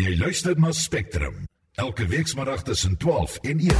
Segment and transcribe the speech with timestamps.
[0.00, 1.42] Jy luister na Spectrum
[1.76, 3.74] elke weekmiddag tussen 12 en 1.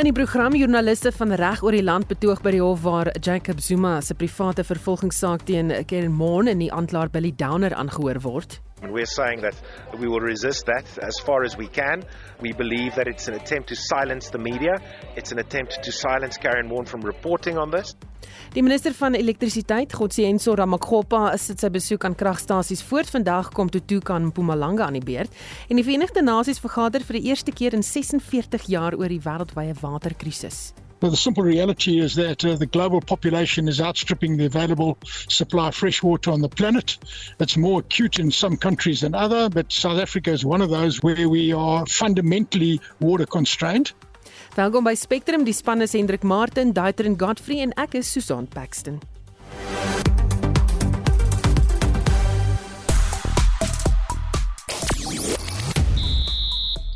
[0.00, 3.60] In die program joernaliste van reg oor die land betoog by die hof waar Jacob
[3.60, 8.56] Zuma se private vervolgingssaak teen Karen Moon en die aanklaer Billy Downer aangehoor word.
[8.82, 9.54] And we're saying that
[9.98, 12.04] we will resist that as far as we can.
[12.40, 14.74] We believe that it's an attempt to silence the media.
[15.16, 17.94] It's an attempt to silence Karen Moore from reporting on this.
[18.52, 24.18] Die minister van elektrisiteit, Godsiyenso Ramakgopa, sit sy besoek aan kragstasies voort vandag kom Tutuka
[24.20, 25.32] in Mpumalanga aan die beurt
[25.68, 29.74] en die Verenigde Nasies vergader vir die eerste keer in 46 jaar oor die wêreldwye
[29.80, 30.72] waterkrisis.
[31.02, 35.66] Well, the simple reality is that uh, the global population is outstripping the available supply
[35.66, 36.96] of fresh water on the planet.
[37.40, 41.02] It's more acute in some countries than other, but South Africa is one of those
[41.02, 43.92] where we are fundamentally water constrained.
[44.56, 48.46] Welkom by Spectrum, die span is Hendrik Martin, Daiter en Godfrey en ek is Susan
[48.46, 49.00] Paxton.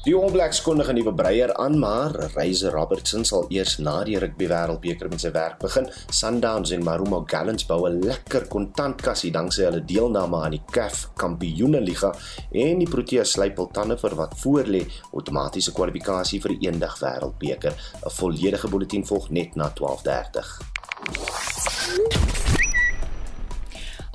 [0.07, 4.19] Die All Blacks kondig 'n nuwe breier aan, maar Reiser Robertson sal eers na die
[4.19, 5.91] rugby wêreldbeker met sy werk begin.
[6.11, 12.15] Sundowns en Marumo Gallants bou 'n lekker kontantkassie danksy hulle deelname aan die CAF Kampioenligga
[12.53, 17.75] en die Proteas slyp hul tande vir wat voorlê, outomatiese kwalifikasie vir die eendag wêreldbeker.
[18.05, 21.56] 'n Volledige bulletin volg net na 12:30.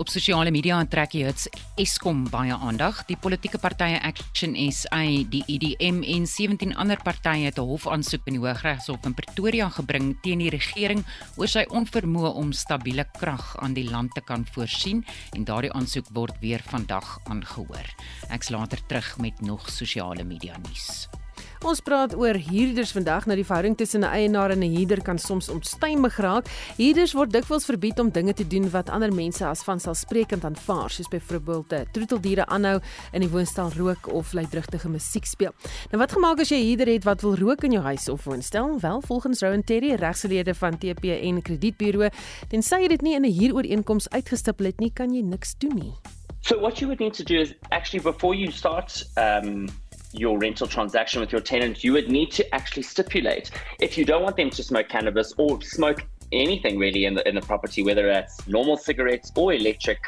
[0.01, 3.03] Op sosiale media trek jy dit Eskom baie aandag.
[3.05, 8.25] Die politieke partye Action SA, die IDM e en 17 ander partye het 'n hofaansoek
[8.25, 11.05] by die Hooggeregshof in Pretoria gebring teen die regering
[11.37, 16.09] oor sy onvermoë om stabiele krag aan die land te kan voorsien en daardie aansoek
[16.13, 17.85] word weer vandag aangehoor.
[18.31, 21.20] Ek's later terug met nog sosiale media nuus.
[21.61, 25.19] Ons praat oor huurders vandag nou die verhouding tussen 'n eienaar en 'n huurder kan
[25.19, 26.47] soms onstuimig raak.
[26.77, 31.07] Huurders word dikwels verbied om dinge te doen wat ander mense as vanselfsprekend aanvaar, soos
[31.07, 32.79] byvoorbeeld eh, troeteldiere aanhou
[33.13, 35.53] in die woonstel rook of luidrugtige musiek speel.
[35.91, 38.23] Nou wat gemaak as jy 'n huurder het wat wil rook in jou huis of
[38.23, 38.79] woonstel?
[38.79, 42.09] Wel, volgens Rowan Terry, regslede van TPN Kredietburo,
[42.47, 45.93] tensy jy dit nie in 'n huurooreenkoms uitgestipel het nie, kan jy niks doen nie.
[46.41, 49.67] So what you would need to do is actually before you start um
[50.13, 54.23] your rental transaction with your tenant, you would need to actually stipulate if you don't
[54.23, 58.05] want them to smoke cannabis or smoke anything really in the in the property, whether
[58.07, 59.99] that's normal cigarettes or electric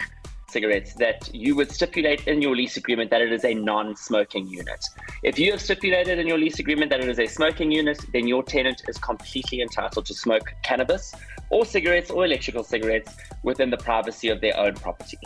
[0.50, 4.86] cigarettes, that you would stipulate in your lease agreement that it is a non-smoking unit.
[5.24, 8.28] If you have stipulated in your lease agreement that it is a smoking unit, then
[8.28, 11.14] your tenant is completely entitled to smoke cannabis
[11.50, 13.12] or cigarettes or electrical cigarettes
[13.42, 15.18] within the privacy of their own property.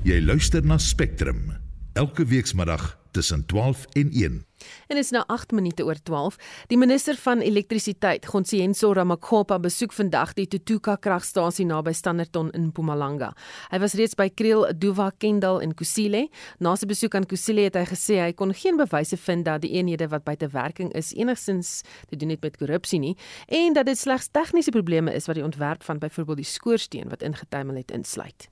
[0.04, 1.52] Jy luister na Spectrum
[1.94, 4.46] elke weekmiddag tussen 12 en 1.
[4.88, 6.38] En is nou 8 minute oor 12.
[6.68, 13.34] Die minister van elektrisiteit, Gonsiyenso Ramakgopa, besoek vandag die Tutuka kragstasie naby Standerton in Mpumalanga.
[13.72, 16.28] Hy was reeds by Kriel, Duva, Kendal en Kusile.
[16.60, 19.74] Na sy besoek aan Kusile het hy gesê hy kon geen bewyse vind dat die
[19.78, 23.16] eenhede wat buite werking is enigsins te doen het met korrupsie nie
[23.48, 27.22] en dat dit slegs tegniese probleme is wat die ontwerp van byvoorbeeld die skoorsteen wat
[27.22, 28.50] ingetuimel het insluit.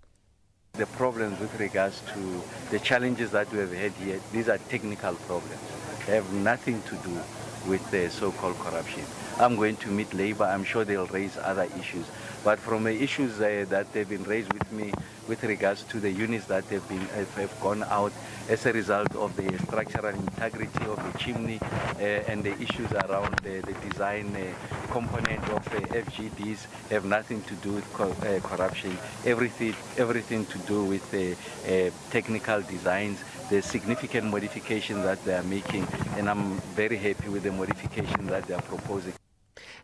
[0.72, 5.16] The problems with regards to the challenges that we have had here, these are technical
[5.28, 5.84] problems.
[6.08, 7.20] Have nothing to do
[7.68, 9.04] with the so-called corruption.
[9.38, 10.46] I'm going to meet Labour.
[10.46, 12.06] I'm sure they'll raise other issues.
[12.44, 14.94] But from the issues uh, that they've been raised with me
[15.28, 18.14] with regards to the units that have been have, have gone out
[18.48, 23.34] as a result of the structural integrity of the chimney uh, and the issues around
[23.40, 28.40] the, the design uh, component of the FGDs have nothing to do with co uh,
[28.42, 28.96] corruption.
[29.26, 35.44] Everything everything to do with the uh, technical designs the significant modifications that they are
[35.44, 39.13] making and I'm very happy with the modification that they are proposing.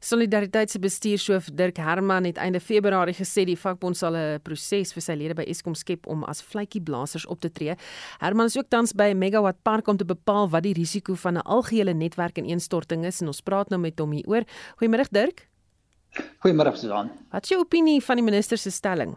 [0.02, 5.02] Solidariteit se bestuurshoof Dirk Herman het einde Februarie gesê die vakbond sal 'n proses vir
[5.02, 7.76] sy lede by Eskom skep om as vletjieblassers op te tree.
[8.20, 11.46] Herman is ook tans by Megawatt Park om te bepaal wat die risiko van 'n
[11.46, 14.44] algehele netwerkineenstorting is en ons praat nou met hom hieroor.
[14.80, 15.48] Goeiemôre Dirk.
[16.44, 17.12] Goeiemôre Susan.
[17.32, 19.16] Wat is jou opinie van die minister se stelling?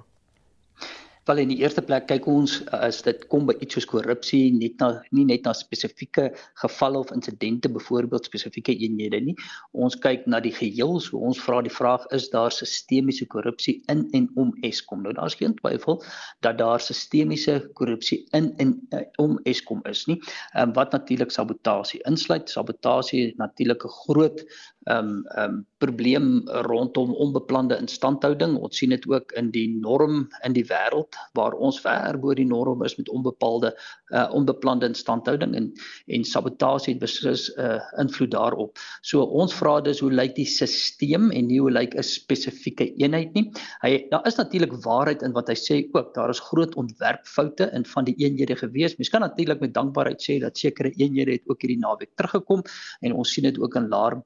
[1.24, 4.82] Wel in die eerste plek kyk ons as dit kom by iets soos korrupsie net
[4.82, 6.26] na nie net na spesifieke
[6.60, 9.34] gevalle of insidente byvoorbeeld spesifieke eenhede nie.
[9.72, 10.98] Ons kyk na die geheel.
[11.00, 15.00] So ons vra die vraag is daar sistemiese korrupsie in en om Eskom?
[15.06, 16.02] Nou daar's geen twyfel
[16.44, 20.18] dat daar sistemiese korrupsie in en uh, om Eskom is nie.
[20.52, 22.52] Ehm um, wat natuurlik sabotasie insluit.
[22.52, 24.44] Sabotasie natuurlik 'n groot
[24.84, 28.56] um, ehm um, probleem rondom onbeplande instandhouding.
[28.56, 32.46] Ons sien dit ook in die norm in die wêreld waar ons ver bo die
[32.48, 33.74] norm is met onbepaalde
[34.14, 35.72] uh onbeplande instandhouding en
[36.06, 38.78] en sabotasie het beslis 'n uh, invloed daarop.
[39.02, 43.34] So ons vra dus hoe lyk die stelsel en nie hoe lyk 'n spesifieke eenheid
[43.34, 43.52] nie.
[43.82, 46.14] Hy daar is natuurlik waarheid in wat hy sê ook.
[46.14, 48.96] Daar is groot ontwerpfoute in van die eenhede gewees.
[48.96, 52.62] Mens kan natuurlik met dankbaarheid sê dat sekere eenhede het ook hierdie naweek teruggekom
[53.00, 54.20] en ons sien dit ook in laer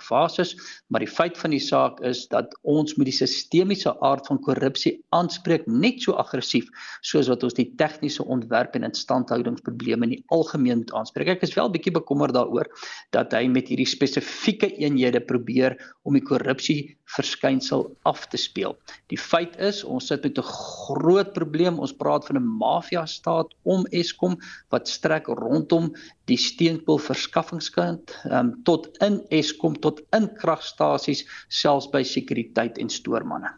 [0.00, 0.56] beerdkragfases,
[0.88, 5.00] maar die feit van die saak is dat ons met die sistemiese aard van korrupsie
[5.10, 6.68] aanspreek net so aggressief
[7.02, 11.28] soos wat ons die tegniese ontwerp en instandhoudingsprobleme in die algemeen moet aanspreek.
[11.28, 12.68] Ek is wel bietjie bekommerd daaroor
[13.12, 18.76] dat hy met hierdie spesifieke eenhede probeer om die korrupsie verskynsel af te speel.
[19.10, 21.78] Die feit is ons sit met 'n groot probleem.
[21.78, 24.38] Ons praat van 'n mafia staat om Eskom
[24.70, 25.92] wat strek rondom
[26.30, 33.50] die steenkool verskaffingskant um, tot in Eskom tot in kragstasies selfs by sekuriteit en stoormanne.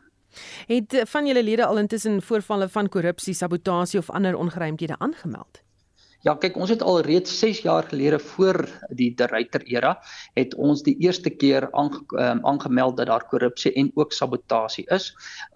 [0.66, 5.62] Het van julle lede al intussen voorvalle van korrupsie, sabotasie of ander ongeruimthede aangemeld?
[6.22, 8.60] Ja, kyk, ons het al reeds 6 jaar gelede voor
[8.94, 9.96] die De Ruyter era
[10.38, 15.08] het ons die eerste keer aange, um, aangemeld dat daar korrupsie en ook sabotasie is.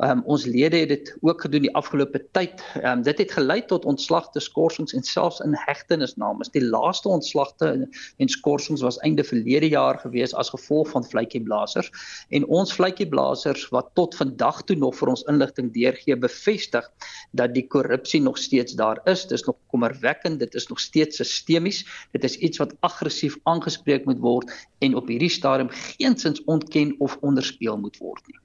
[0.02, 2.64] Um, ons lede het dit ook gedoen die afgelope tyd.
[2.82, 6.48] Um, dit het gelei tot ontslagte, skorsings en selfs in hegtenisname.
[6.50, 7.70] Die laaste ontslagte
[8.18, 11.92] en skorsings was einde verlede jaar gewees as gevolg van vletjieblassers
[12.34, 16.90] en ons vletjieblassers wat tot vandag toe nog vir ons inligting deurgee bevestig
[17.30, 19.28] dat die korrupsie nog steeds daar is.
[19.30, 20.42] Dis nog kommerwekkend.
[20.42, 21.84] Dit is nog steeds sistemies.
[22.16, 24.52] Dit is iets wat aggressief aangespreek moet word
[24.84, 28.40] en op hierdie stadium geensins ontken of onderspeel moet word nie.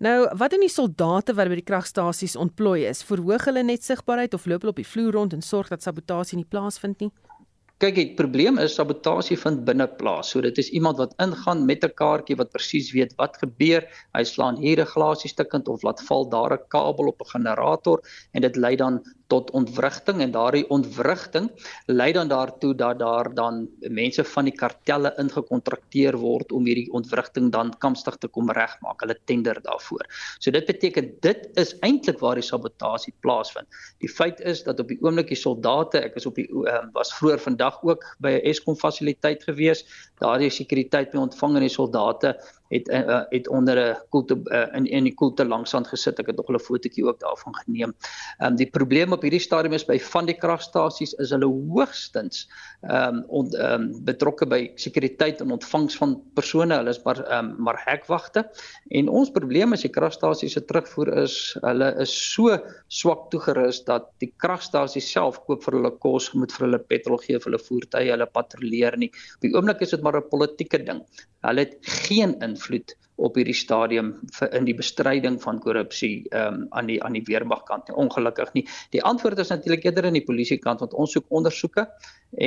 [0.00, 3.02] Nou, wat doen die soldate wat by die kragstasies ontplooi is?
[3.04, 6.38] Verhoog hulle net sigbaarheid of loop hulle op die vloer rond en sorg dat sabotasie
[6.40, 7.10] nie plaasvind nie?
[7.80, 10.34] Kyk, die probleem is sabotasie vind binne plaas.
[10.34, 13.86] So dit is iemand wat ingaan met 'n kaartjie wat presies weet wat gebeur.
[14.12, 17.98] Hy slaan hier 'n glasie stukkend of laat val daar 'n kabel op 'n generator
[18.34, 19.00] en dit lei dan
[19.30, 21.46] tot ontwrigting en daardie ontwrigting
[21.86, 27.50] lei dan daartoe dat daar dan mense van die kartelle ingekontrakteer word om hierdie ontwrigting
[27.54, 29.00] dan kamstig te kom regmaak.
[29.04, 30.04] Hulle tender daarvoor.
[30.38, 33.68] So dit beteken dit is eintlik waar die sabotasie plaasvind.
[33.98, 37.14] Die feit is dat op die oomblik die soldate, ek is op die um, was
[37.14, 39.84] vroeër vandag ook by 'n Eskom fasiliteit gewees,
[40.18, 42.36] daardie sekuriteit mee ontvang en die soldate
[42.70, 46.18] het uh, het onder 'n koelte uh, in in die koelte langsand gesit.
[46.18, 47.94] Ek het nog 'n fotootjie ook daarvan geneem.
[48.38, 52.48] Ehm um, die probleem op hierdie stadium is by van die kragstasies is hulle hoogstens
[52.82, 56.74] ehm um, ehm um, betrokke by sekuriteit en ontvangs van persone.
[56.74, 58.50] Hulle is maar ehm um, maar hekwagte.
[58.88, 62.58] En ons probleem is die kragstasies se terugvoer is hulle is so
[62.88, 67.38] swak toegerus dat die kragstasies self koop vir hulle kos, moet vir hulle petrol gee
[67.38, 69.10] vir hulle voertuie, hulle patrolleer nie.
[69.36, 71.02] Op die oomblik is dit maar 'n politieke ding.
[71.42, 72.59] Hulle het geen invloed
[73.20, 77.64] op hierdie stadium vir in die bestryding van korrupsie um, aan die aan die weermag
[77.68, 78.64] kant nie ongelukkig nie.
[78.94, 81.86] Die antwoord is natuurlik eerder in die polisie kant want ons soek ondersoeke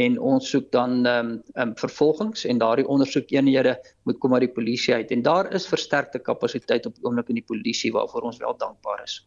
[0.02, 3.76] en ons soek dan ehm um, um, vervolgings en daardie ondersoekeenhede
[4.10, 7.50] moet kom uit die polisie uit en daar is versterkte kapasiteit op oomblik in die
[7.54, 9.22] polisie waarvoor ons wel dankbaar is.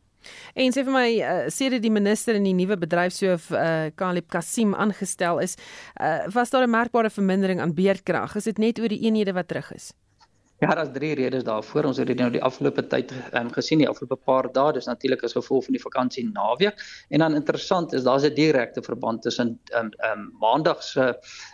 [0.58, 4.26] En sê vir my, uh, sê dit die minister in die nuwe bedryfshoof uh, Kalib
[4.32, 5.54] Kasim aangestel is,
[6.00, 8.34] uh, was daar 'n merkbare vermindering aan beerdkrag?
[8.36, 9.92] Is dit net oor die eenhede wat terug is?
[10.58, 11.84] Ja, daar's drie redes daarvoor.
[11.84, 15.20] Ons het dit nou die afgelope tyd um, gesien, die afgelope paar dae, dis natuurlik
[15.28, 16.80] as gevolg van die vakansie naweek.
[17.12, 21.04] En dan interessant is daar's 'n direkte verband tussen ehm um, ehm um, maandag se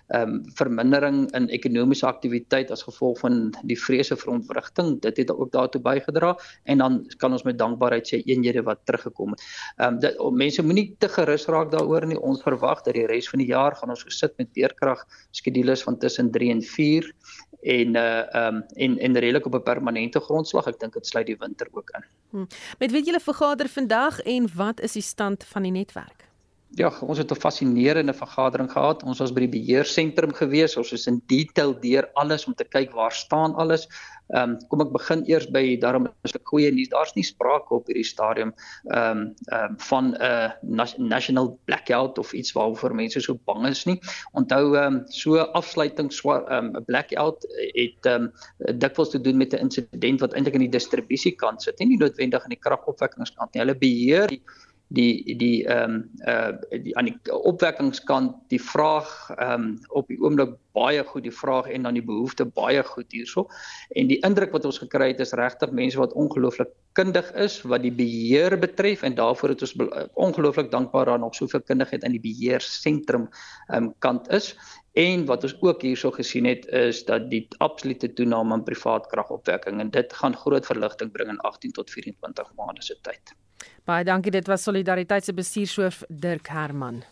[0.07, 5.01] ehm um, vermindering in ekonomiese aktiwiteit as gevolg van die vrese vir ontwrigting.
[5.01, 9.31] Dit het ook daartoe bygedra en dan kan ons met dankbaarheid sê eenhede wat teruggekom
[9.31, 9.43] het.
[9.77, 12.21] Ehm um, mense moenie te gerus raak daaroor nie.
[12.21, 15.99] Ons verwag dat die res van die jaar gaan ons gesit met beerkrag skedules van
[15.99, 17.15] tussen 3 en 4
[17.63, 20.67] en uh um, en en redelik op 'n permanente grondslag.
[20.67, 22.05] Ek dink dit sluit die winter ook in.
[22.31, 22.47] Hmm.
[22.79, 26.32] Met wie julle vergader vandag en wat is die stand van die netwerk?
[26.75, 29.03] Ja, ons het 'n fascinerende vergadering gehad.
[29.03, 30.77] Ons was by die beheersentrum gewees.
[30.77, 33.89] Ons is in detail deur alles om te kyk waar staan alles.
[34.33, 36.89] Ehm um, kom ek begin eers by daarom is 'n goeie nuus.
[36.89, 38.55] Daar's nie sprake op hierdie stadium
[38.89, 43.67] ehm um, ehm um, van 'n uh, national blackout of iets waaroor mense so bang
[43.67, 44.01] is nie.
[44.33, 49.21] Onthou ehm um, so afsluiting swaar ehm um, 'n blackout het ehm um, dikwels te
[49.21, 53.53] doen met 'n insident wat eintlik in die distribusiekant sit, nie noodwendig aan die kragopwekkingskant
[53.53, 53.61] nie.
[53.61, 54.43] Hulle beheer die
[54.97, 56.53] die die ehm um, uh
[56.85, 61.69] die, aan die opwekkingskant die vraag ehm um, op die oomblik baie goed die vraag
[61.69, 63.47] en dan die behoefte baie goed hierso
[63.91, 67.85] en die indruk wat ons gekry het is regtig mense wat ongelooflik kundig is wat
[67.85, 69.75] die beheer betref en daarvoor het ons
[70.27, 73.29] ongelooflik dankbaar dat nog soveel kundigheid in die beheer sentrum
[73.75, 74.55] um, kant is
[74.93, 79.81] en wat ons ook hierso gesien het is dat die absolute toename in privaat kragopwekking
[79.81, 83.33] en dit gaan groot verligting bring in 18 tot 24 maande se tyd.
[83.85, 87.03] Baie dankie dit was solidariteit se bestuurshoof Dirk Herman.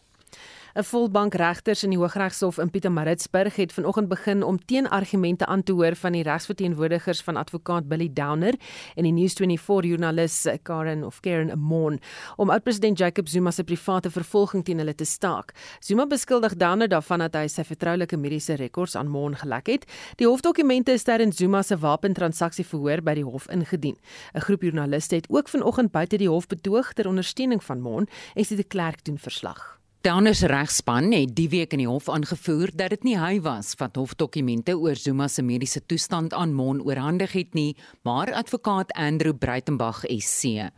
[0.75, 5.73] 'n Volbank regters in die Hooggeregshof in Pietermaritzburg het vanoggend begin om teenargumente aan te
[5.73, 8.55] hoor van die regsverteenwoordigers van advokaat Billy Downer
[8.95, 12.01] en die News24 joernalis Karen of Karen Amon
[12.37, 15.53] om oud-president Jacob Zuma se private vervolging teen hulle te staak.
[15.81, 19.89] Zuma beskuldig Downer daarvan dat hy sy vertroulike mediese rekords aan Mon gelek het.
[20.17, 23.99] Die hofdokumente is terwyl Zuma se wapentransaksie verhoor by die hof ingedien.
[24.35, 28.45] 'n Groep joernaliste het ook vanoggend buite die hof betoog ter ondersteuning van Mon en
[28.45, 29.80] sy de Klerk doen verslag.
[30.01, 33.99] Downer's regspan het die week in die hof aangevoer dat dit nie hy was wat
[34.01, 37.75] hofdokumente oor Zuma se mediese toestand aan Mon oorhandig het nie,
[38.09, 40.71] maar advokaat Andrew Breitenberg SC.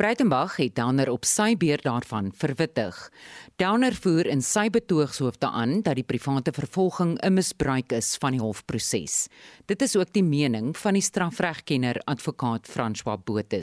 [0.00, 2.96] Breitenberg het Downer op sy beurt daarvan verwittig.
[3.60, 8.40] Downer voer in sy betoogshoofde aan dat die private vervolging 'n misbruik is van die
[8.40, 9.28] hofproses.
[9.66, 13.60] Dit is ook die mening van die strafregkenner advokaat François Botha.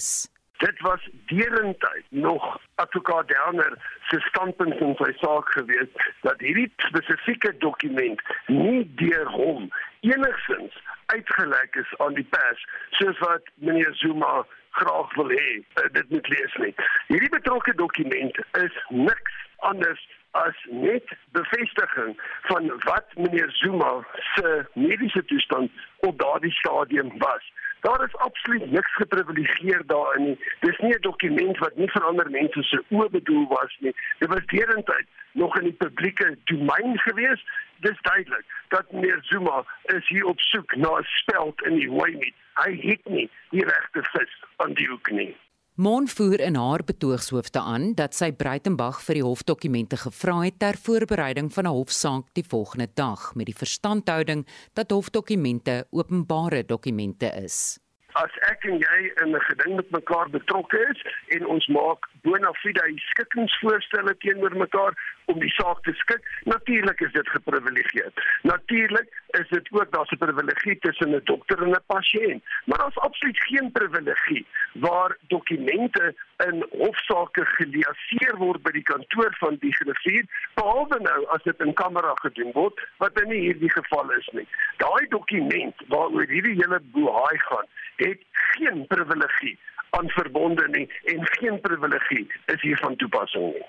[0.59, 3.73] Dit was derentyd nog advokaat Downer
[4.07, 10.75] se standpunt in sy saak gewees dat hierdie spesifieke dokument nie deur hom enigsins
[11.15, 12.65] uitgelek is aan die pers
[12.99, 14.45] soos wat meneer Zuma
[14.81, 16.73] graag wil hê uh, dit moet lees nie.
[17.07, 19.39] Hierdie betrokke dokument is niks
[19.71, 22.19] anders as net bevestiging
[22.51, 23.93] van wat meneer Zuma
[24.35, 25.71] se mediese toestand
[26.09, 27.47] op daardie stadium was.
[27.81, 30.39] Daar is absoluut niks geprivilegeer daarin nie.
[30.59, 33.95] Dis nie 'n dokument wat nie vir ander mense se oë bedoel was nie.
[34.19, 37.45] Dit was derentyd nog in die publieke domein gewees.
[37.79, 42.15] Dis duidelik dat meneer Zuma is hier op soek na 'n speld in die hooi
[42.15, 42.33] nie.
[42.53, 45.35] Hy het nie die regte vis aan die hoek nie.
[45.79, 50.75] Mon voer in haar betoogshoofde aan dat sy Breitenberg vir die hofdokumente gevra het ter
[50.75, 54.43] voorbereiding van 'n hofsaak die volgende dag met die verstandhouding
[54.75, 57.79] dat hofdokumente openbare dokumente is.
[58.19, 60.99] As ek en jy in 'n geding met mekaar betrokke is
[61.35, 64.93] en ons maak bona fide skikkingsvoorstelle teenoor mekaar,
[65.29, 66.25] om die saak te skik.
[66.49, 68.23] Natuurlik is dit geprivilegeerd.
[68.41, 69.09] Natuurlik
[69.41, 73.39] is dit ook daar's 'n privilegie tussen 'n dokter en 'n pasiënt, maar daar's absoluut
[73.43, 76.15] geen privilegie waar dokumente
[76.47, 80.27] in hofsaake geleaseer word by die kantoor van die griffier,
[80.59, 84.47] behalwe nou as dit in kamera gedoen word, wat nie hierdie geval is nie.
[84.83, 87.67] Daai dokument waaroor hierdie hele bohaai gaan,
[88.03, 89.57] het geen privilegie
[89.97, 93.67] aan verbonde nie en geen privilegie is hier van toepassing nie.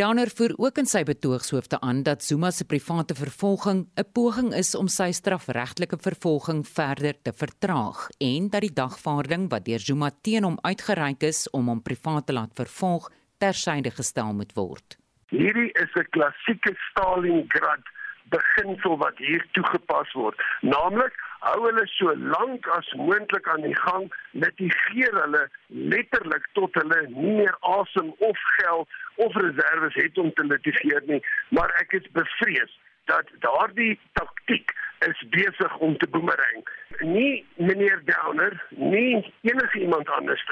[0.00, 4.74] Downer voer ook in sy betoogshoofde aan dat Zuma se private vervolging 'n poging is
[4.74, 10.44] om sy strafregtelike vervolging verder te vertraag en dat die dagvaarding wat deur Zuma teen
[10.44, 14.96] hom uitgereik is om hom privaat te laat vervolg tersyde gestel moet word.
[15.28, 17.84] Hierdie is 'n klassieke Stalingrad
[18.30, 21.12] beginsel wat hier toegepas word, naamlik
[21.46, 24.06] hou hulle so lank as moontlik aan die gang
[24.42, 25.42] litigeer hulle
[25.92, 31.20] letterlik tot hulle nie meer asem of geld of reserves het om te litigeer nie.
[31.48, 38.64] Maar ek is bevrees dat daardie taktik is besig om te boemerang nie meneer Downer
[38.68, 40.44] nie enige iemand anders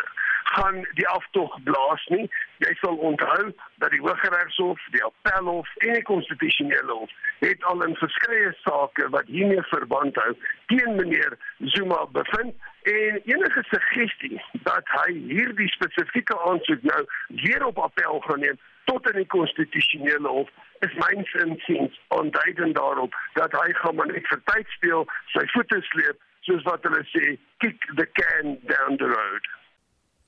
[0.48, 2.30] gaan die aftog blaas nie.
[2.64, 3.52] Jy sal onthou
[3.82, 9.26] dat die Hooggeregshof, die Appelhof en die Konstitusionele Hof het al in verskeie sake wat
[9.26, 10.32] hiermee verband hou
[10.72, 11.36] teen meneer
[11.74, 14.40] Zuma bevind en enige suggestie
[14.70, 17.04] dat hy hierdie spesifieke aansoek nou
[17.44, 18.58] weer op appel gaan neem
[18.88, 20.50] tot in die konstitusionele hof
[20.86, 25.80] is myns insiens onduidend daarop dat hy gaan maar net vir tyd speel, sy voete
[25.92, 26.18] sleep
[26.48, 29.48] soos wat hulle sê, kick the can down the road.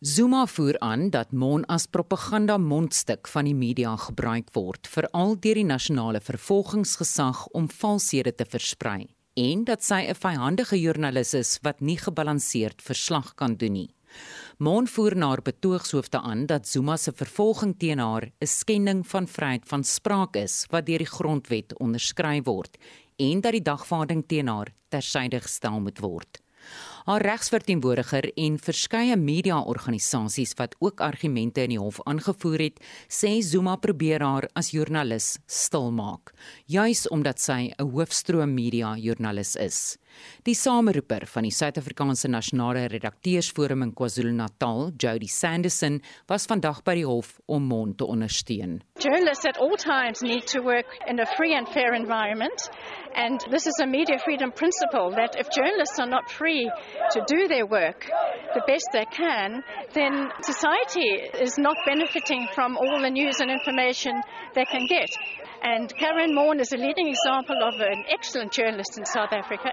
[0.00, 5.60] Zuma voer aan dat Mon as propaganda mondstuk van die media gebruik word veral deur
[5.60, 11.80] die nasionale vervolgingsgesag om valshede te versprei en dat sy 'n vyhandige joernalis is wat
[11.80, 13.90] nie gebalanseerd verslag kan doen nie.
[14.60, 19.26] Mon voer na haar betoogshoofde aan dat Zuma se vervolging teen haar 'n skending van
[19.26, 22.76] vryheid van spraak is wat deur die grondwet onderskryf word
[23.16, 26.42] en dat die dagvaarding teen haar tersyde gestel moet word.
[27.06, 33.78] Haar regsverteenwoordiger en verskeie media-organisasies wat ook argumente in die hof aangevoer het, sê Zuma
[33.80, 36.34] probeer haar as joernalis stilmaak,
[36.66, 39.96] juis omdat sy 'n hoofstroom media-joernalis is.
[40.42, 47.06] Die sameroeper van die Suid-Afrikaanse Nasionale Redakteursforum in KwaZulu-Natal, Jody Sanderson, was vandag by die
[47.06, 48.80] hof om Mon te ondersteun.
[48.98, 52.70] Journalists at all times need to work in a free and fair environment.
[53.14, 56.70] And this is a media freedom principle that if journalists are not free
[57.12, 58.10] to do their work
[58.54, 59.62] the best they can,
[59.94, 61.06] then society
[61.40, 64.20] is not benefiting from all the news and information
[64.54, 65.08] they can get.
[65.62, 69.70] And Karen Morn is a leading example of an excellent journalist in South Africa.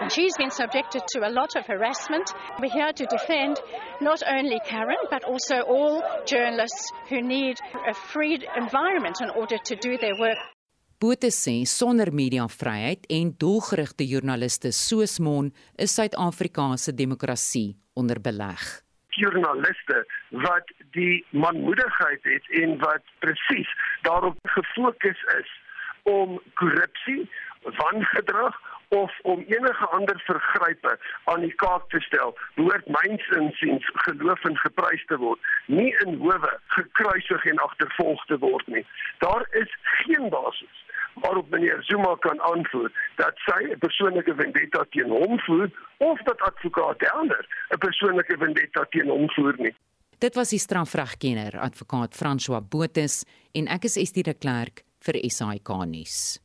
[0.00, 2.30] And she's been subjected to a lot of harassment.
[2.60, 3.58] We're here to defend
[4.00, 7.58] not only Karen, but also all journalists who need
[7.88, 10.36] a free environment in order to do their work.
[11.00, 15.46] Bote sê sonder mediavryheid en doelgerigte joernaliste soos Mon
[15.84, 18.60] is Suid-Afrika se demokrasie onder beleg.
[19.16, 20.02] Journaliste
[20.44, 23.70] wat die manmoedigheid het en wat presies
[24.02, 25.54] daarop gefokus is
[26.02, 27.24] om korrupsie,
[27.80, 30.98] wangedrag of om enige ander vergrype
[31.32, 36.20] aan die kaak te stel, behoort myns insiens geloof en geprys te word, nie in
[36.20, 38.84] howe gekruisig en agtervolg te word nie.
[39.24, 39.72] Daar is
[40.04, 45.70] geen basis waarop meneer Zuma kan antwoord dat sy 'n persoonlike vendetta teen hom voer
[45.98, 49.74] of dat advokaat Delner 'n persoonlike vendetta teen hom voer nie.
[50.18, 55.68] Dit was die strafregkenner advokaat François Botes en ek is Estie de Klerk vir SAK
[55.86, 56.40] nuus.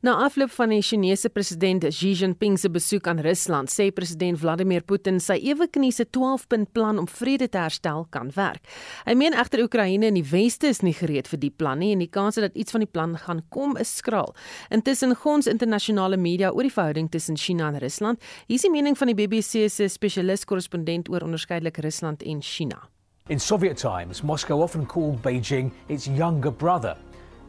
[0.00, 4.82] Na afloop van die Chinese president Xi Jinping se besoek aan Rusland, sê president Vladimir
[4.82, 8.64] Putin sy eweknieë 12-punt plan om vrede te herstel kan werk.
[9.06, 12.02] Hy meen egter Oekraïne en die Weste is nie gereed vir die plan nie en
[12.02, 14.34] die kans dat iets van die plan gaan kom is skraal.
[14.70, 18.22] Intussen gons internasionale media oor die verhouding tussen China en Rusland.
[18.46, 22.88] Hier is die mening van die BBC se spesialis-korrespondent oor onderskeidelik Rusland en China.
[23.28, 26.96] In Soviet times, Moscow often called Beijing its younger brother.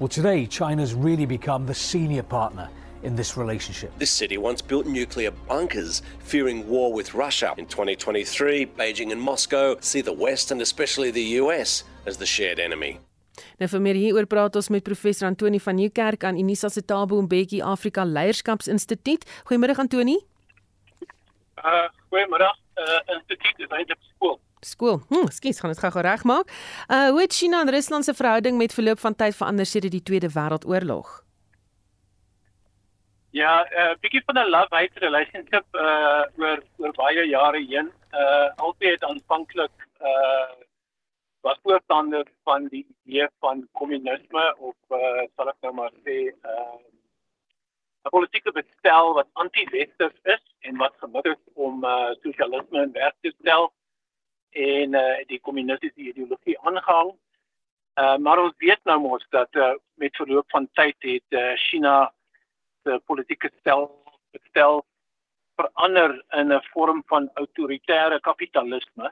[0.01, 2.69] Well, today, China's really become the senior partner
[3.03, 3.91] in this relationship.
[3.99, 7.53] This city once built nuclear bunkers, fearing war with Russia.
[7.59, 12.57] In 2023, Beijing and Moscow see the West and especially the US as the shared
[12.57, 12.97] enemy.
[13.61, 17.21] Nou vir meer hieroor praat ons met professor Antoni van Nieuwkerk aan Unisa se Tabo
[17.21, 19.29] Mbeki Afrika Leierskapsinstituut.
[19.45, 20.17] Goeiemôre Antoni.
[21.61, 22.49] Uh goeiemôre.
[22.73, 25.01] Uh instituut is eintlik skool skool.
[25.09, 26.47] Hm, skus, gaan dit gou regmaak.
[26.87, 30.03] Uh hoe het China en Rusland se verhouding met verloop van tyd verander sedert die
[30.03, 31.23] Tweede Wêreldoorlog?
[33.31, 37.91] Ja, 'n uh, bietjie van 'n love-hate relationship uh oor oor baie jare heen.
[38.11, 40.51] Uh altyd aanvanklik uh
[41.41, 46.79] was voorstander van die idee van kommunisme of uh sal ek nou maar sê uh
[48.05, 53.15] 'n politieke bestel wat anti-westers is en wat gemik is om uh sosialisme in werk
[53.21, 53.71] te stel
[54.51, 57.13] en uh, die kommunistiese ideologie aangehang.
[57.99, 62.11] Uh, maar ons weet nou mos dat uh, met verloop van tyd het uh, China
[62.83, 63.89] se politieke stel
[64.49, 64.85] stel
[65.55, 69.11] verander in 'n vorm van autoritaire kapitalisme.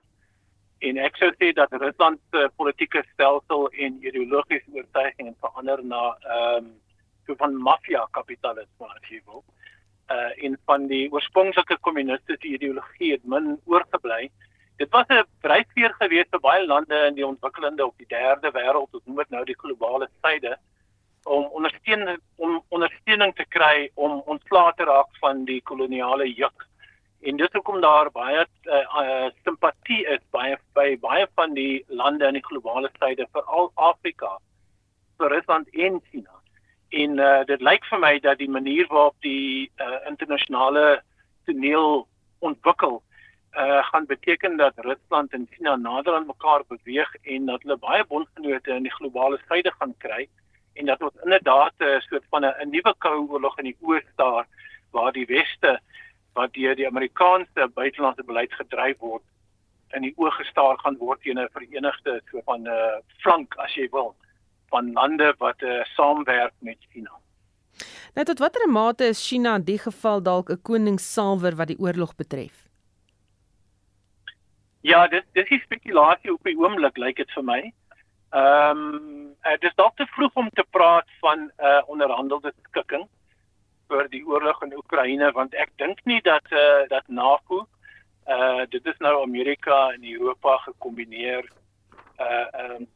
[0.79, 6.55] En ek sou sê dat Rusland se politieke stelsel en ideologiese oortuiging verander na ehm
[6.55, 6.81] um,
[7.25, 9.43] so van maffia kapitalisme as jy wil.
[10.09, 14.31] Uh in van die oorspronklike kommunistiese ideologie het min oorgebly
[14.79, 18.93] dit was 'n dryfveer geweest vir baie lande in die ontwikkelende of die derde wêreld,
[18.93, 20.57] ons noem dit nou die globale suide
[21.23, 26.67] om ondersteuning om ondersteuning te kry om ontslae te raak van die koloniale juk.
[27.21, 32.27] En dis hoekom daar baie uh, uh, simpatie is baie by baie van die lande
[32.27, 34.37] in die globale suide, veral Afrika,
[35.17, 36.39] vir Rusland en China.
[36.89, 41.01] En uh, dit lyk vir my dat die manier waarop die uh, internasionale
[41.45, 42.07] toneel
[42.39, 43.01] ontwikkel
[43.53, 48.05] uh, gaan beteken dat Rusland en China nader aan mekaar beweeg en dat hulle baie
[48.05, 50.27] bondgenote in die globale suide gaan kry
[50.73, 54.05] en dat ons inderdaad 'n uh, soort van 'n nuwe koue oorlog in die oos
[54.13, 54.47] staar
[54.91, 55.79] waar die weste
[56.33, 59.23] wat deur die Amerikaanse buitelandse beleid gedryf word
[59.97, 63.73] in die oog gestaar gaan word teen 'n verenigde so van 'n uh, flank as
[63.73, 64.15] jy wil
[64.69, 67.11] van lande wat uh, saamwerk met China.
[68.13, 72.15] Nou tot watter mate is China in die geval dalk 'n koningssalwer wat die oorlog
[72.15, 72.68] betref?
[74.81, 77.61] Ja, dit dis is spekulasie op die oomblik lyk dit vir my.
[78.31, 83.07] Ehm um, dit is dalk te vroeg om te praat van 'n uh, onderhandelde skikking
[83.89, 87.67] vir die oorlog in Oekraïne want ek dink nie dat eh uh, dat NAVO
[88.25, 91.49] eh uh, dit is nou Amerika en Europa gekombineer
[92.17, 92.87] eh uh, ehm um,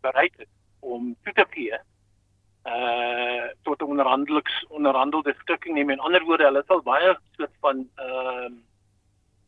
[0.00, 5.84] bereid is om toe te gee eh uh, tot 'n onderhandeliks onderhandelde skikking nie.
[5.84, 8.64] Met ander woorde, hulle sal baie soort van ehm um,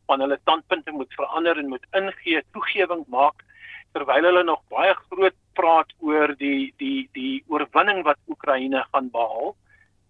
[0.09, 3.45] van hulle standpunte moet verander en moet ingee, toegewing maak
[3.93, 9.55] terwyl hulle nog baie groot praat oor die die die oorwinning wat Oekraïne gaan behaal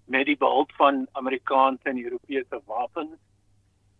[0.10, 3.16] met die behulp van Amerikaanse en Europese wapens.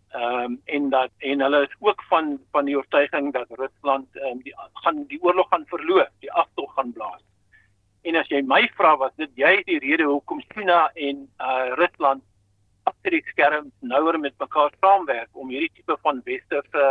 [0.10, 4.38] Ehm um, en dat en hulle is ook van van die oortuiging dat Rusland ehm
[4.38, 7.24] um, die gaan die oorlog gaan verloor, die aftog gaan blaas.
[8.02, 12.24] En as jy my vra was dit jy die rede hoekom China en uh Rusland
[12.90, 16.86] agter die skerm nouer met mekaar saamwerk om hierdie tipe van westerse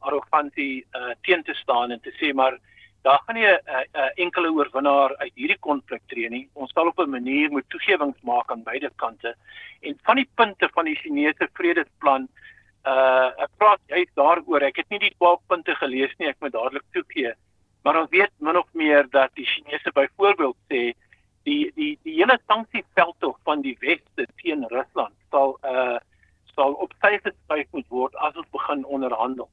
[0.00, 2.58] arrogansie uh teen te staan en te sê maar
[3.02, 6.48] daar gaan nie 'n uh, uh, enkele oorwinnaar uit hierdie konflik tree nie.
[6.52, 9.34] Ons sal op 'n manier moet toegewings maak aan beide kante.
[9.80, 12.28] En van die punte van die Chinese vredesplan
[12.84, 14.62] uh ek praat juist daaroor.
[14.62, 17.32] Ek het nie die 12 punte gelees nie, ek moet dadelik toegee.
[17.82, 20.92] Maar ons weet min of meer dat die Chinese byvoorbeeld sê
[21.48, 25.98] die die die hele sanksieveldtog van die weste teen Rusland sal uh
[26.54, 29.48] sal op sy gespuis moet word as ons begin onderhandel.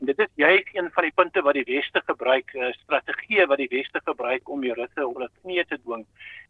[0.00, 3.60] En dit is juist een van die punte wat die weste gebruik, uh, strategieë wat
[3.60, 6.06] die weste gebruik om die Russe op hulle knieë te dwing.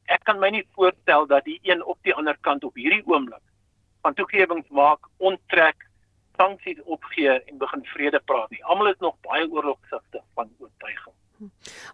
[0.06, 3.42] Ek kan my nie voorstel dat die een op die ander kant op hierdie oomblik
[4.06, 5.85] van toegewings maak, onttrek,
[6.38, 8.62] sanksies opgee en begin vrede praat nie.
[8.64, 11.14] Almal is nog baie oorlogsugtig van oortuiging.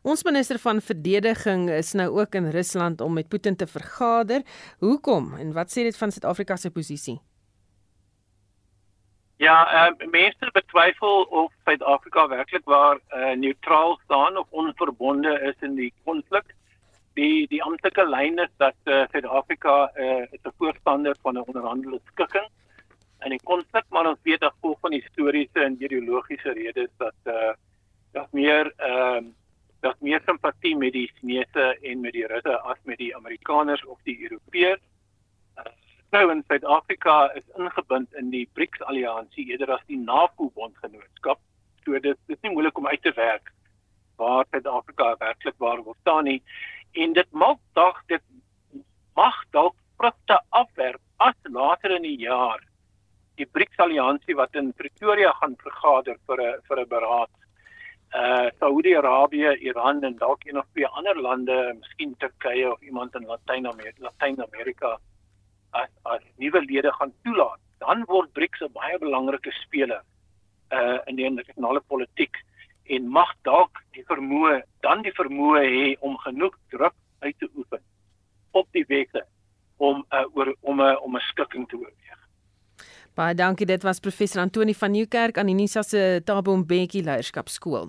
[0.02, 4.42] Ons minister van verdediging is nou ook in Rusland om met Putin te vergader.
[4.78, 7.18] Hoekom en wat sê dit van Suid-Afrika se posisie?
[9.38, 15.74] Ja, uh, mense betwyfel of Suid-Afrika werklik waar uh, neutraal staan of onverbonde is in
[15.74, 16.54] die konflik.
[17.14, 22.48] Die die amptelike lyn is dat uh, Suid-Afrika uh, 'n voorstander van 'n onderhandelende skikking
[23.24, 27.54] in die konflik, maar ons weet dat volgens van historiese en ideologiese redes dat uh,
[28.12, 29.32] dat meer ehm uh,
[29.80, 33.98] dat meer simpatie met die Chinese en met die Russe as met die Amerikaners of
[34.02, 34.82] die Europeërs.
[35.58, 35.70] Uh,
[36.10, 41.38] nou in Suid-Afrika is ingebind in die BRICS-alliansie eerder as die NAVO-bondgenootskap.
[41.84, 43.52] So dit is nie moeilik om uit te werk
[44.18, 46.42] waar Suid-Afrika werklik waar wil staan nie.
[46.92, 48.24] En dit maak dalk dit
[49.14, 52.62] mag dalk vrugte afwerp as later in die jaar
[53.38, 57.30] die BRICS-alliansie wat in Pretoria gaan vergader vir 'n vir 'n beraad
[58.14, 63.26] uh Saudi-Arabië, Iran en dalk een of twee ander lande, miskien Turkye of iemand in
[63.26, 64.98] Latyn-Amerika, Latyn-Amerika
[65.70, 70.02] as as nuwe lede gaan toelaat, dan word BRICS 'n baie belangrike speler
[70.72, 72.36] uh in die internasionale politiek
[72.84, 77.82] en mag dalk die vermoë dan die vermoë hê om genoeg druk uit te oefen
[78.50, 79.24] op die wette
[79.76, 82.27] om uh, oor om 'n om 'n skikking te oorweeg.
[83.18, 83.66] Baie dankie.
[83.66, 87.88] Dit was professor Antoni van Nieuwkerk aan Unisa se Thabo Mbeki Leierskapskool.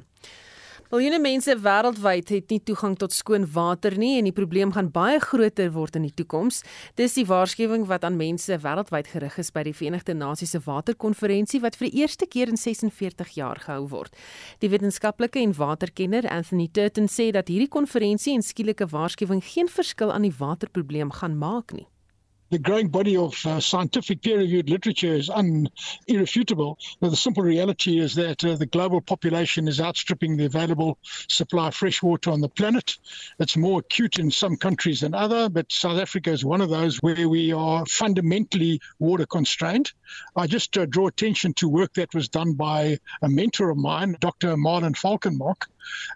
[0.89, 5.19] Miljoene mense wêreldwyd het nie toegang tot skoon water nie en die probleem gaan baie
[5.21, 6.63] groter word in die toekoms.
[6.97, 11.61] Dis die waarskuwing wat aan mense wêreldwyd gerig is by die Verenigde Nasies se waterkonferensie
[11.61, 14.17] wat vir die eerste keer in 46 jaar gehou word.
[14.65, 20.09] Die wetenskaplike en waterkenner Anthony Turton sê dat hierdie konferensie en skielike waarskuwing geen verskil
[20.09, 21.85] aan die waterprobleem gaan maak nie.
[22.49, 25.69] The growing body of uh, scientific peer-reviewed literature is un-
[26.07, 26.77] irrefutable.
[26.99, 31.67] But the simple reality is that uh, the global population is outstripping the available supply
[31.67, 32.97] of fresh water on the planet.
[33.39, 36.97] It's more acute in some countries than other, but South Africa is one of those
[36.97, 39.91] where we are fundamentally water constrained.
[40.35, 44.15] I just uh, draw attention to work that was done by a mentor of mine,
[44.19, 44.55] Dr.
[44.55, 45.67] Marlon Falkenmark,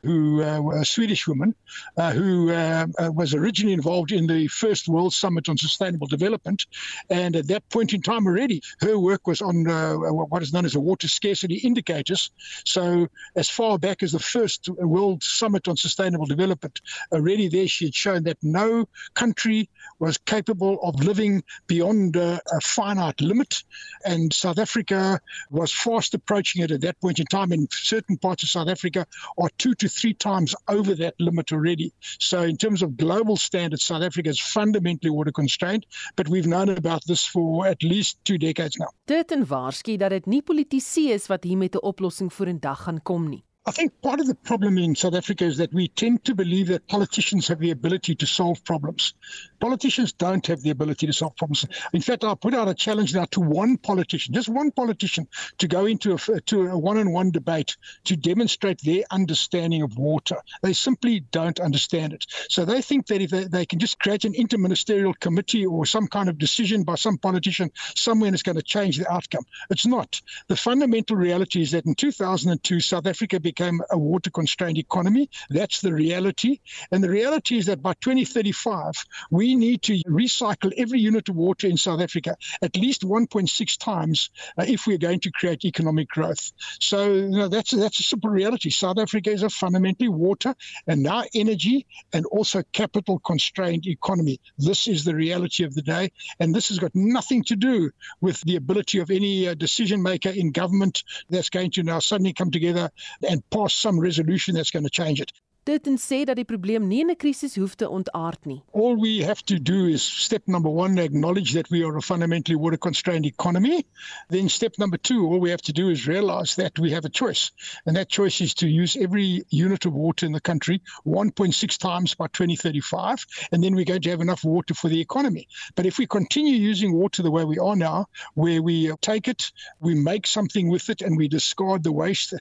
[0.03, 1.55] who uh, a Swedish woman
[1.97, 6.65] uh, who uh, uh, was originally involved in the first World Summit on Sustainable Development,
[7.09, 10.65] and at that point in time already, her work was on uh, what is known
[10.65, 12.31] as a water scarcity indicators.
[12.65, 16.79] So as far back as the first World Summit on Sustainable Development,
[17.11, 23.21] already there she had shown that no country was capable of living beyond a finite
[23.21, 23.63] limit,
[24.05, 27.51] and South Africa was fast approaching it at that point in time.
[27.51, 29.05] In certain parts of South Africa,
[29.37, 31.91] are two to three times over that limit already.
[32.19, 35.85] So, in terms of global standards, South Africa is fundamentally water constrained,
[36.15, 38.89] but we've known about this for at least two decades now.
[39.05, 43.01] Dit en waarsku dat dit nie politici is wat hier met 'n oplossing vorendag gaan
[43.01, 43.43] kom nie.
[43.65, 46.67] I think part of the problem in South Africa is that we tend to believe
[46.67, 49.13] that politicians have the ability to solve problems.
[49.61, 51.65] Politicians don't have the ability to solve problems.
[51.93, 55.69] In fact, I put out a challenge now to one politician, just one politician, to
[55.69, 60.41] go into a, to a one-on-one debate to demonstrate their understanding of water.
[60.61, 62.25] They simply don't understand it.
[62.49, 66.07] So they think that if they, they can just create an interministerial committee or some
[66.07, 69.45] kind of decision by some politician somewhere is going to change the outcome.
[69.69, 70.19] It's not.
[70.49, 75.29] The fundamental reality is that in 2002, South Africa became a water constrained economy.
[75.49, 76.59] That's the reality.
[76.91, 78.93] And the reality is that by 2035,
[79.29, 84.29] we need to recycle every unit of water in South Africa at least 1.6 times
[84.57, 86.51] uh, if we're going to create economic growth.
[86.79, 88.69] So you know, that's, that's a simple reality.
[88.69, 90.55] South Africa is a fundamentally water
[90.87, 94.39] and now energy and also capital constrained economy.
[94.57, 96.11] This is the reality of the day.
[96.39, 100.29] And this has got nothing to do with the ability of any uh, decision maker
[100.29, 102.89] in government that's going to now suddenly come together
[103.29, 105.31] and pass some resolution that's going to change it.
[105.63, 108.61] Dit en sê dat die probleem nie 'n krisis te ontaard nie.
[108.73, 112.55] All we have to do is step number 1 acknowledge that we are a fundamentally
[112.55, 113.85] water constrained economy.
[114.29, 117.09] Then step number 2 all we have to do is realize that we have a
[117.09, 117.51] choice
[117.85, 122.15] and that choice is to use every unit of water in the country 1.6 times
[122.15, 125.47] by 2035 and then we're going to have enough water for the economy.
[125.75, 129.51] But if we continue using water the way we are now where we take it,
[129.79, 132.33] we make something with it and we discard the waste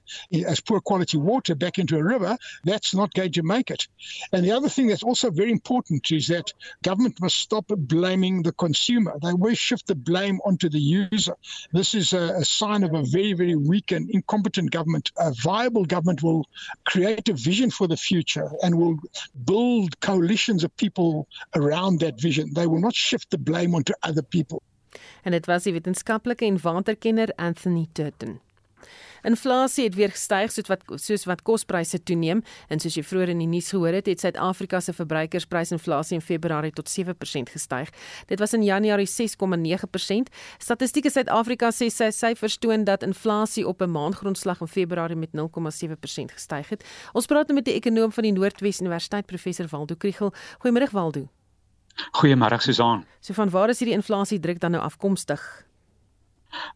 [0.47, 3.89] as poor quality water back into a river, that's not going to make it.
[4.33, 8.53] And the other thing that's also very important is that government must stop blaming the
[8.53, 9.19] consumer.
[9.23, 11.37] They always shift the blame onto the user.
[11.73, 15.13] This is a, a sign of a very, very weak and incompetent government.
[15.19, 16.47] A viable government will
[16.85, 18.99] create a vision for the future and will
[19.45, 22.53] build coalitions of people around that vision.
[22.55, 24.63] They will not shift the blame onto other people.
[25.23, 28.41] En dit was die wetenskaplike en waterkenner Anthony Turton.
[29.23, 33.43] Inflasie het weer gestyg soos wat soos wat kospryse toeneem en soos jy vroeër in
[33.45, 37.93] die nuus gehoor het, het Suid-Afrika se verbruikersprysinflasie in Februarie tot 7% gestyg.
[38.27, 40.33] Dit was in Januarie 6,9%.
[40.59, 46.33] Statistieke Suid-Afrika sê sy syfers toon dat inflasie op 'n maandgrondslag in Februarie met 0,7%
[46.33, 46.85] gestyg het.
[47.13, 50.33] Ons praat nou met die ekonom van die Noordwes Universiteit professor Waldo Kriel.
[50.59, 51.29] Goeiemôre Waldo.
[52.13, 53.05] Goeiemôre Susan.
[53.21, 55.67] So van waar is hierdie inflasie druk dan nou afkomstig?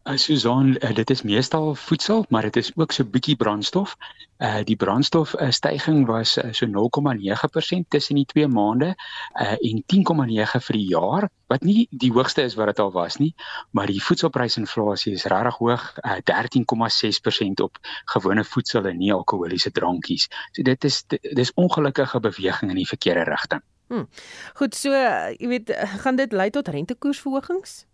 [0.03, 3.95] Uh, Susan, uh, dit is meestal voedsel, maar dit is ook so bietjie brandstof.
[4.37, 8.95] Uh die brandstof uh, styging was uh, so 0,9% tussen die twee maande
[9.41, 13.17] uh en 10,9 vir die jaar, wat nie die hoogste is wat dit al was
[13.17, 13.33] nie,
[13.71, 17.81] maar die voedselprysinflasie is regtig hoog, uh 13,6% op
[18.13, 20.29] gewone voedsel en nie alkoholiese drankies.
[20.51, 23.65] So dit is dis ongelukkige beweging in die verkeerde rigting.
[23.87, 24.05] Hm.
[24.53, 25.71] Goed, so jy weet,
[26.03, 27.85] gaan dit lei tot rentekoersverhogings?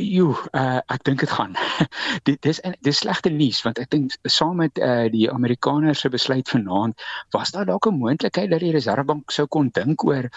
[0.00, 1.52] Jo, uh, ek dink dit gaan.
[2.28, 6.48] dit dis dis slegte nuus want ek dink saam met uh, die Amerikaners se besluit
[6.48, 7.04] vanaand
[7.36, 10.30] was daar dalk 'n moontlikheid dat die Reservebank sou kon dink oor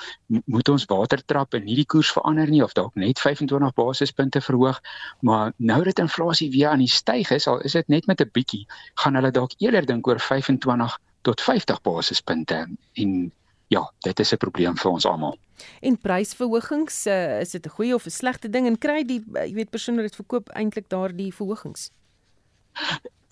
[0.45, 4.81] moet ons watertrap en nie die koers verander nie of dalk net 25 basispunte verhoog,
[5.21, 8.29] maar nou dat inflasie weer aan die styg is, al is dit net met 'n
[8.33, 8.65] bietjie,
[8.95, 13.31] gaan hulle dalk eerder dink oor 25 tot 50 basispunte en
[13.67, 15.37] ja, dit is 'n probleem vir ons almal.
[15.81, 19.45] En prysverhogings, uh, is dit 'n goeie of 'n slegte ding en kry die uh,
[19.45, 21.91] jy weet persone wat dit verkoop eintlik daardie verhogings?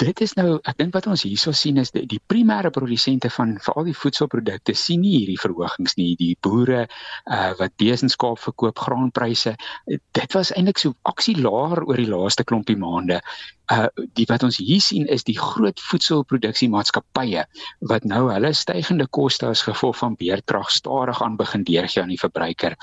[0.02, 3.54] Dit is nou ek dink wat ons hierso sien is die, die primêre produsente van
[3.64, 6.10] veral die voedselprodukte sien nie hierdie verhogings nie.
[6.20, 9.56] Die boere uh, wat besenskaap verkoop graanpryse
[9.88, 13.22] dit was eintlik so aksie laer oor die laaste klompie maande.
[13.72, 13.88] Uh
[14.20, 17.48] die wat ons hier sien is die groot voedselproduksiemaatskappye
[17.90, 22.22] wat nou hulle stygende koste as gevolg van beerkrag stadig aan begin deurgee aan die
[22.22, 22.76] verbruiker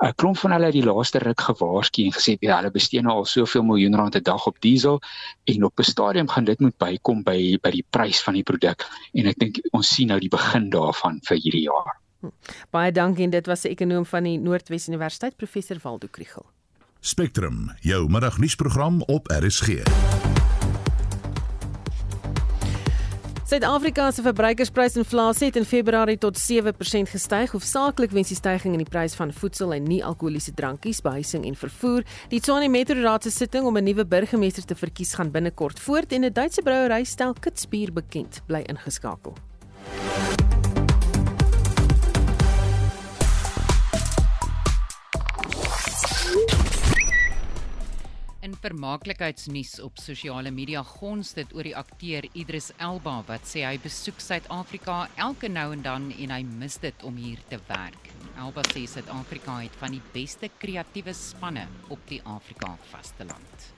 [0.00, 3.20] 'n klomp van hulle het die laaste ruk gewaarsku en gesê ja, hulle bestee nou
[3.20, 5.00] al soveel miljoen rand per dag op diesel
[5.44, 8.86] en op 'n stadium gaan dit moet bykom by by die prys van die produk
[9.12, 12.00] en ek dink ons sien nou die begin daarvan vir hierdie jaar.
[12.20, 12.28] Hm.
[12.70, 16.46] Baie dankie en dit was 'n ekonom van die Noordwes Universiteit professor Waldo Kriel.
[17.00, 20.39] Spectrum, jou middagnuusprogram op RSG.
[23.50, 28.86] Suid-Afrika se verbruikersprysinflasie het in Februarie tot 7% gestyg, hoofsaaklik weens die stygings in die
[28.86, 32.06] prys van voedsel en nie-alkoholiese drankies, behuising en vervoer.
[32.30, 36.12] Die Tshwane Metro Raad se sitting om 'n nuwe burgemeester te verkies gaan binnekort voort
[36.12, 39.34] en 'n Duitse brouery stel Kitsbier bekend, bly ingeskakel.
[48.50, 53.76] In vermaaklikheidsnuus op sosiale media gons dit oor die akteur Idris Elba wat sê hy
[53.84, 54.96] besoek Suid-Afrika
[55.28, 58.10] elke nou en dan en hy mis dit om hier te werk.
[58.42, 63.70] Elba sê Suid-Afrika het van die beste kreatiewe spanne op die Afrika vasteland.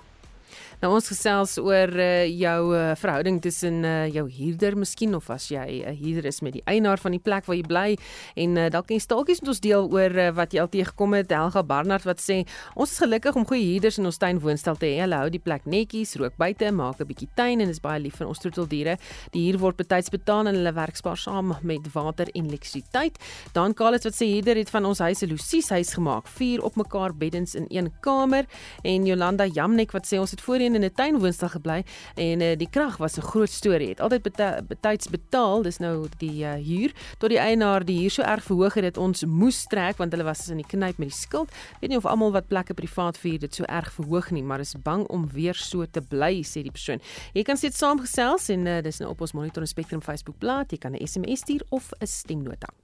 [0.83, 5.45] Nou ons gesels oor uh, jou uh, verhouding tussen uh, jou huurder miskien of as
[5.47, 7.91] jy 'n uh, huurder is met die eienaar van die plek waar jy bly
[8.35, 11.15] en uh, dalk kan jy staaltjies met ons deel oor uh, wat jy al teëgekom
[11.15, 12.41] het Helga Barnard wat sê
[12.75, 14.99] ons is gelukkig om goeie huurders in ons tuin woonstel te hê.
[15.05, 18.19] Hulle hou die plek netjies, rook buite, maak 'n bietjie tuin en is baie lief
[18.19, 18.99] vir ons troeteldiere.
[19.31, 23.23] Die huur word betyds betaal en hulle werk spaarsaam met water en elektrisiteit.
[23.55, 26.75] Dan Carlos wat sê huurder het van ons huis 'n Lucies huis gemaak, vier op
[26.75, 28.47] mekaar beddens in een kamer
[28.83, 32.69] en Jolanda Jamnek wat sê ons het voorheen in 'n tuinwoonstel gebly en uh, die
[32.71, 33.89] krag was 'n groot storie.
[33.89, 34.23] Het altyd
[34.69, 38.75] betyds betaal, dis nou die uh, huur tot die eienaar die huur so erg verhoog
[38.75, 41.51] het dat ons moes trek want hulle was in die knyp met die skuld.
[41.81, 44.75] Weet nie of almal wat plekke privaat vir dit so erg verhoog nie, maar is
[44.83, 47.01] bang om weer so te bly, sê die persoon.
[47.33, 50.77] Jy kan steeds saamgesels en uh, dis nou op ons Monitor Spectrum Facebook bladsy.
[50.77, 52.82] Jy kan 'n SMS stuur of 'n stemnota.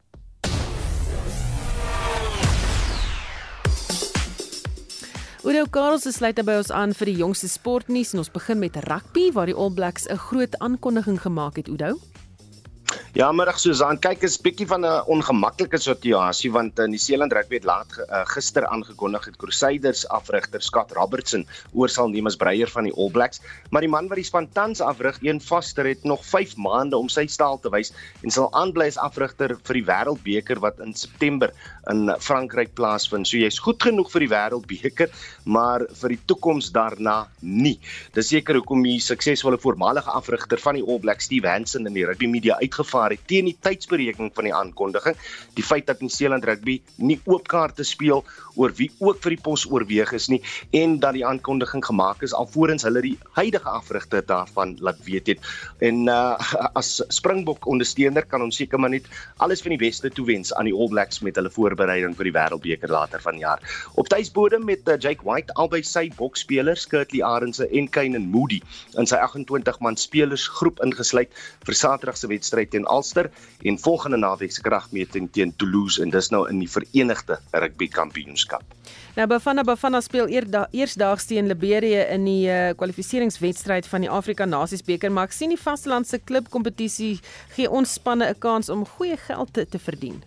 [5.45, 8.75] Oudo Karls is sluit by ons aan vir die jongste sportnuus en ons begin met
[8.89, 11.95] rugby waar die All Blacks 'n groot aankondiging gemaak het, Oudo.
[13.19, 13.97] Ja, middag Susan.
[13.99, 18.23] Kyk, is bietjie van 'n ongemaklike situasie want in die Seeland Rugby het laat uh,
[18.31, 21.43] gister aangekondig het Crusaders afrigter Scott Robertson
[21.75, 23.41] oor sal neem as breier van die All Blacks,
[23.73, 27.09] maar die man wat die span tans afrig, een vaster het nog 5 maande om
[27.09, 27.91] sy staal te wys
[28.23, 31.51] en sal aanbly as afrigter vir die Wêreldbeker wat in September
[31.91, 33.27] in Frankryk plaasvind.
[33.27, 35.11] So jy's goed genoeg vir die Wêreldbeker,
[35.45, 37.81] maar vir die toekoms daarna nie.
[38.15, 42.07] Dis seker hoekom die suksesvolle voormalige afrigter van die All Blacks, Steve Hansen in die
[42.07, 45.17] rugby media uitgevaar het teen die tydsberekening van die aankondiging,
[45.57, 48.25] die feit dat Nieu-Seeland rugby nie oop kaarte speel
[48.59, 50.41] oor wie ook vir die pos oorweeg is nie
[50.77, 55.51] en dat die aankondiging gemaak is alvorens hulle die huidige afrigter daarvan laat weet het.
[55.85, 56.37] En uh
[56.79, 59.07] as Springbok ondersteuner kan ons seker maar net
[59.45, 62.93] alles van die beste toewens aan die All Blacks met hulle voorbereiding vir die Wêreldbeker
[62.93, 63.63] later vanjaar.
[64.01, 68.61] Op tuisbodem met uh, Jake White albei sy boksspelers, Kurtley Arendse en Kane Moody
[68.99, 71.33] in sy 28 man spelersgroep ingesluit
[71.67, 73.31] vir Saterdag se wedstryd teen Ulster
[73.63, 78.63] en volgende naweek se kragmeting teen Toulouse en dis nou in die Verenigde Rugby Kampioenskap.
[79.17, 84.85] Nou Bafana Bafana speel eersdaags teen Liberia in die uh, kwalifikasiewedstryd van die Afrika Nasies
[84.87, 87.17] beker, maar ek sien die vastelandse klub kompetisie
[87.57, 90.23] gee ons spanne 'n kans om goeie geld te, te verdien.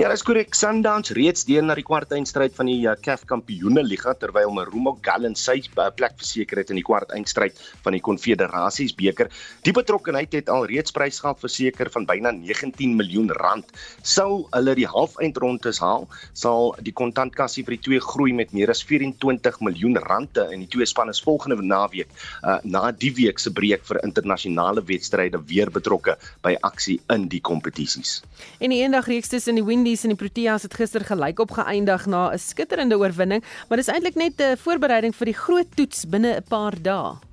[0.00, 0.54] Ja, dis korrek.
[0.56, 5.44] Sundowns reeds deur na die kwartfinale van die uh, CAF Kampioene Liga terwyl Marumo Gallants
[5.46, 7.50] sy uh, plek verseker het in die kwartfinale
[7.84, 9.30] van die Konfederasies beker.
[9.66, 13.70] Die betrokkenheid het al reeds prysgeld verseker van byna 19 miljoen rand.
[14.02, 18.82] Sou hulle die halfeindrondes haal, sal die kontantkassie vir die twee groei met meer as
[18.86, 22.10] 24 miljoen rande en die twee spanne is volgende naweek
[22.42, 27.42] uh, na die week se breek vir internasionale wedstryde weer betrokke by aksie in die
[27.44, 28.20] kompetisies.
[28.58, 32.06] En die eendag reeks tussen die Windies en die Proteas het gister gelyk op geëindig
[32.08, 36.36] na 'n skitterende oorwinning, maar dis eintlik net 'n voorbereiding vir die groot toets binne
[36.36, 37.30] 'n paar dae.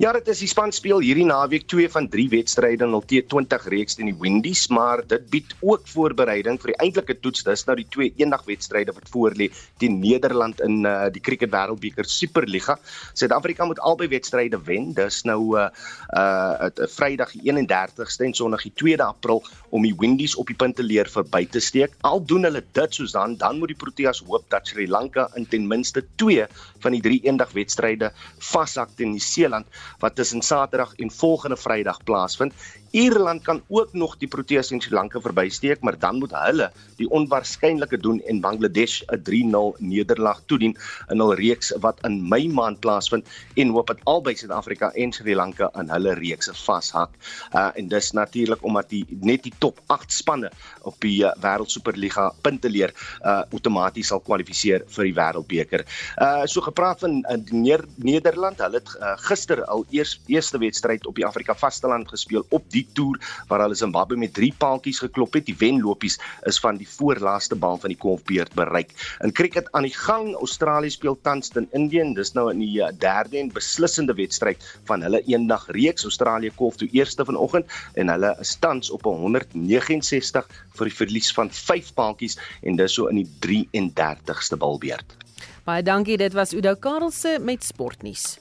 [0.00, 3.66] Ja, dit is die span speel hierdie naweek 2 van 3 wedstryde in hul T20
[3.72, 7.44] reeks teen die Windies, maar dit bied ook voorbereiding vir die eintlike toets.
[7.46, 9.50] Dis nou die twee eendagwedstryde wat voorlê
[9.82, 12.78] teen Nederland in uh, die Cricket Wêreldbeker Superliga.
[13.12, 14.92] Suid-Afrika moet albei wedstryde wen.
[14.96, 15.68] Dis nou uh,
[16.16, 20.82] uh, Vrydag die 31ste en Sondag die 2de April om die Windies op die punte
[20.82, 21.94] leer verby te steek.
[22.06, 25.46] Al doen hulle dit soos dan, dan moet die Proteas hoop dat Sri Lanka in
[25.46, 26.46] ten minste 2
[26.84, 28.12] van die 3 eendagwedstryde
[28.50, 29.66] vashak teen Nieu-Seeland
[30.02, 32.54] wat tussen Saterdag en volgende Vrydag plaasvind
[32.90, 37.06] Ierland kan ook nog die Proteas en Sri Lanka verbysteek, maar dan moet hulle die
[37.10, 40.74] onwaarskynlike doen en Bangladesh 'n 3-0 nederlaag toedien
[41.08, 45.34] in hul reeks wat in Mei maand plaasvind en hoop dat albei Suid-Afrika en Sri
[45.34, 47.10] Lanka aan hulle reekse vashak.
[47.54, 50.50] Uh en dis natuurlik omdat die net die top 8 spanne
[50.88, 55.84] op die uh, Wêreldsuperliga punte leer uh outomaties sal kwalifiseer vir die Wêreldbeker.
[56.20, 61.18] Uh so gepraat van uh, Nederland, hulle het uh, gister al eers eerste wedstryd op
[61.18, 65.46] die Afrika vasteland gespeel op die toer waar hulle Zimbabwe met 3 paaltjies geklop het.
[65.46, 66.18] Die wenlopies
[66.48, 68.94] is van die voorlaaste bal van die kolfbeurt bereik.
[69.24, 72.04] In cricket aan die gang, Australië speel tans teen Indië.
[72.16, 76.06] Dis nou in die eh, derde en beslissende wedstryd van hulle eendag reeks.
[76.08, 79.06] Australië kolf toe eerste vanoggend en hulle is tans op
[79.54, 80.46] 169
[80.78, 85.16] vir die verlies van 5 paaltjies en dis so in die 33ste balbeurt.
[85.64, 88.38] Baie dankie, dit was Udo Karelse met sportnuus.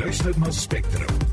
[0.00, 1.29] luister na Spectrum.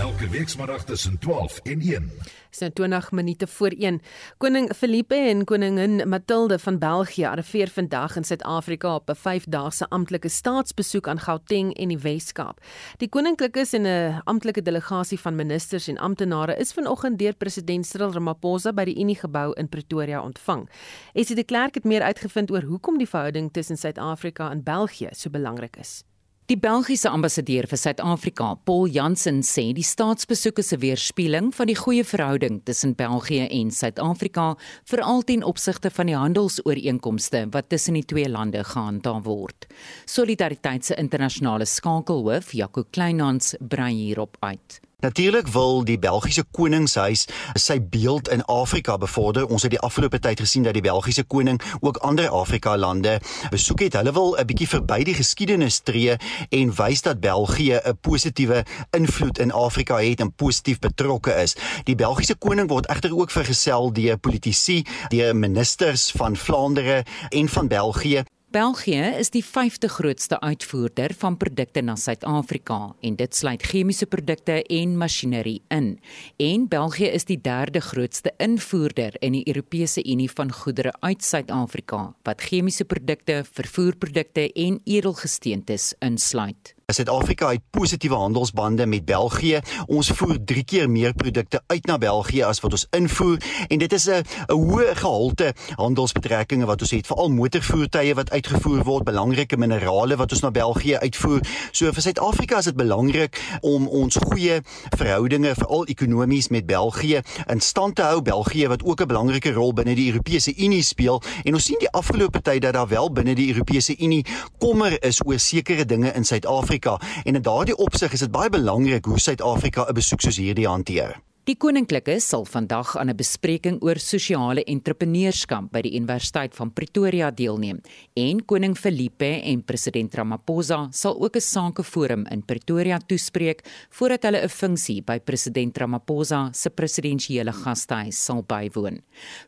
[0.00, 2.10] Elke weekmiddag tussen 12 en 1.
[2.50, 4.00] Dis 20 minute voor 1.
[4.38, 10.28] Koning Filippe en koningin Mathilde van België arriveer vandag in Suid-Afrika op 'n 5-daagse amptelike
[10.28, 12.60] staatsbesoek aan Gauteng en die Wes-Kaap.
[12.96, 18.12] Die koninklikes en 'n amptelike delegasie van ministers en amptenare is vanoggend deur president Cyril
[18.12, 20.68] Ramaphosa by die Uniegebou in Pretoria ontvang.
[21.12, 25.30] Esie de Klerk het meer uitgevind oor hoekom die verhouding tussen Suid-Afrika en België so
[25.30, 26.04] belangrik is.
[26.50, 31.76] Die Belgiese ambassadeur vir Suid-Afrika, Paul Jansen, sê die staatsbesoek is 'n weerspieëling van die
[31.78, 38.04] goeie verhouding tussen België en Suid-Afrika, veral ten opsigte van die handelsooreenkomste wat tussen die
[38.04, 39.66] twee lande gehandhaaf word.
[40.06, 44.80] Solidariteit se internasionale skakelhoof, Jaco Kleinhans, brei hierop uit.
[45.00, 49.46] Natuurlik wil die Belgiese koningshuis sy beeld in Afrika bevorder.
[49.48, 53.16] Ons het die afgelope tyd gesien dat die Belgiese koning ook ander Afrika lande
[53.50, 53.96] besoek het.
[53.96, 56.16] Hulle wil 'n bietjie verby die geskiedenis tree
[56.50, 61.56] en wys dat België 'n positiewe invloed in Afrika het en positief betrokke is.
[61.84, 67.68] Die Belgiese koning word egter ook vergesel deur politici, deur ministers van Vlaandere en van
[67.68, 68.24] België.
[68.50, 74.56] België is die 5de grootste uitvoerder van produkte na Suid-Afrika en dit sluit chemiese produkte
[74.66, 76.00] en masjinerie in.
[76.36, 82.00] En België is die derde grootste invoerder in die Europese Unie van goedere uit Suid-Afrika
[82.26, 86.74] wat chemiese produkte, vervoerprodukte en edelgesteentes insluit.
[86.92, 89.60] Suid-Afrika het positiewe handelsbande met België.
[89.86, 93.38] Ons voer 3 keer meer produkte uit na België as wat ons invoer
[93.68, 98.82] en dit is 'n 'n hoë gehalte handelsbetrekkinge wat ons het, veral motorvoertuie wat uitgevoer
[98.84, 101.40] word, belangrike minerale wat ons na België uitvoer.
[101.72, 104.60] So vir Suid-Afrika is dit belangrik om ons goeie
[104.96, 108.22] verhoudinge veral ekonomies met België in stand te hou.
[108.22, 111.90] België wat ook 'n belangrike rol binne die Europese Unie speel en ons sien die
[111.90, 114.24] afgelope tyd dat daar wel binne die Europese Unie
[114.58, 118.50] kommer is oor sekere dinge in Suid-Afrika Suid-Afrika en in daardie opsig is dit baie
[118.50, 121.20] belangrik hoe Suid-Afrika 'n besoek soos hierdie hanteer.
[121.44, 127.30] Die koninklike sal vandag aan 'n bespreking oor sosiale entrepreneurskap by die Universiteit van Pretoria
[127.30, 127.80] deelneem
[128.14, 134.42] en koning Felipe en president Ramaphosa sal ook 'n sakeforum in Pretoria toespreek voordat hulle
[134.42, 139.00] 'n funksie by president Ramaphosa se presidensiële gastehuis sal bywoon.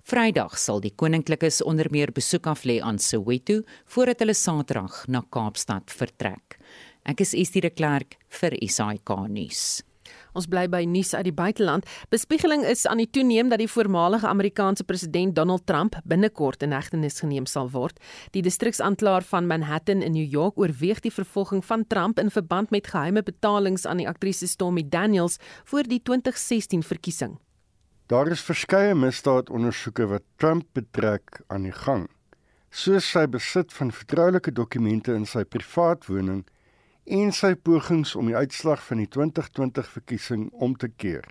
[0.03, 5.23] Vrydag sal die koninklikes onder meer besoek af lê aan Soweto voordat hulle Saterdag na
[5.31, 6.59] Kaapstad vertrek.
[7.03, 9.83] Ek is Estie de Klerk vir SAK nuus.
[10.39, 11.89] Ons bly by nuus uit die buiteland.
[12.15, 17.19] Bespiegeling is aan die toeneem dat die voormalige Amerikaanse president Donald Trump binnekort in hegtenis
[17.21, 17.99] geneem sal word.
[18.37, 22.93] Die distriksaanklaer van Manhattan in New York oorweeg die vervolging van Trump in verband met
[22.95, 27.37] geheime betalings aan die aktrise Stormy Daniels voor die 2016 verkiesing.
[28.07, 32.07] Daar is verskeie misdaadondersoeke wat Trump betrek aan die gang,
[32.71, 36.45] soos sy besit van vertroulike dokumente in sy privaat woning
[37.05, 41.25] en sy pogings om die uitslag van die 2020 verkiesing om te keer.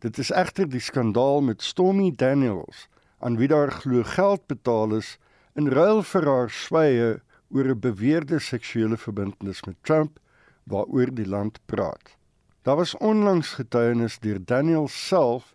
[0.00, 2.88] Dit is egter die skandaal met Stormy Daniels
[3.18, 5.18] aan wie daar glo geld betaal is
[5.56, 7.20] in ruil vir haar sweye
[7.50, 10.18] oor 'n beweerde seksuele verbintenis met Trump
[10.64, 12.16] waaroor die land praat.
[12.62, 15.54] Daar was onlangs getuienis deur Daniels self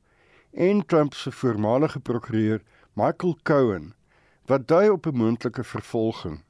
[0.53, 2.61] en Trump se voormalige prokureur
[2.93, 3.93] Michael Cohen
[4.45, 6.44] wat dui op 'n moontlike vervolging.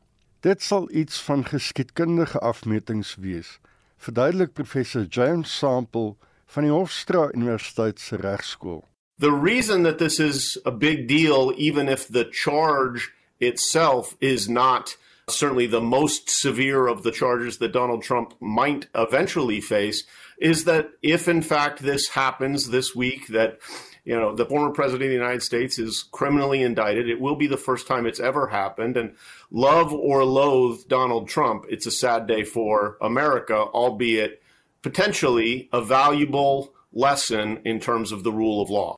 [0.46, 3.60] Dit sal iets van geskiedkundige afmetings wees,
[3.98, 6.16] verduidelik professor James Sample
[6.46, 8.84] van die Hofstra Universiteit se regskool.
[9.18, 14.98] The reason that this is a big deal even if the charge itself is not
[15.28, 20.06] certainly the most severe of the charges that Donald Trump might eventually face
[20.38, 23.58] is that if in fact this happens this week that
[24.06, 27.10] you know, the former president of the United States is criminally indicted.
[27.10, 28.95] It will be the first time it's ever happened.
[28.97, 29.16] And
[29.51, 34.41] love or loathe Donald Trump, it's a sad day for America, albeit
[34.84, 38.95] potentially a valuable lesson in terms of the rule of law.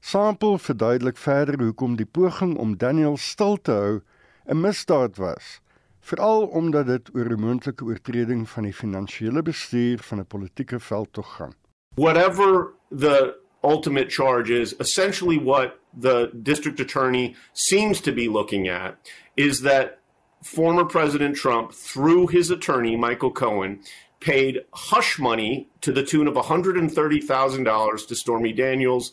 [0.00, 4.00] Sample verduidelik verder hoekom die poging om Daniel stil te hou
[4.46, 5.60] 'n misdaad was,
[6.00, 11.34] veral omdat dit oor 'n moontlike oortreding van die finansiële bestuur van 'n politieke veldtog
[11.36, 11.54] gaan.
[11.94, 18.96] Whatever the ultimate charge is essentially what the district attorney seems to be looking at
[19.36, 19.98] is that
[20.42, 23.80] former President Trump, through his attorney, Michael Cohen,
[24.20, 29.12] paid hush money to the tune of $130,000 to Stormy Daniels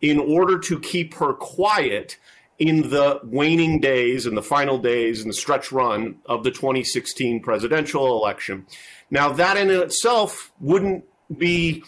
[0.00, 2.18] in order to keep her quiet
[2.58, 7.40] in the waning days and the final days and the stretch run of the 2016
[7.40, 8.66] presidential election.
[9.10, 11.04] Now, that in itself wouldn't
[11.36, 11.82] be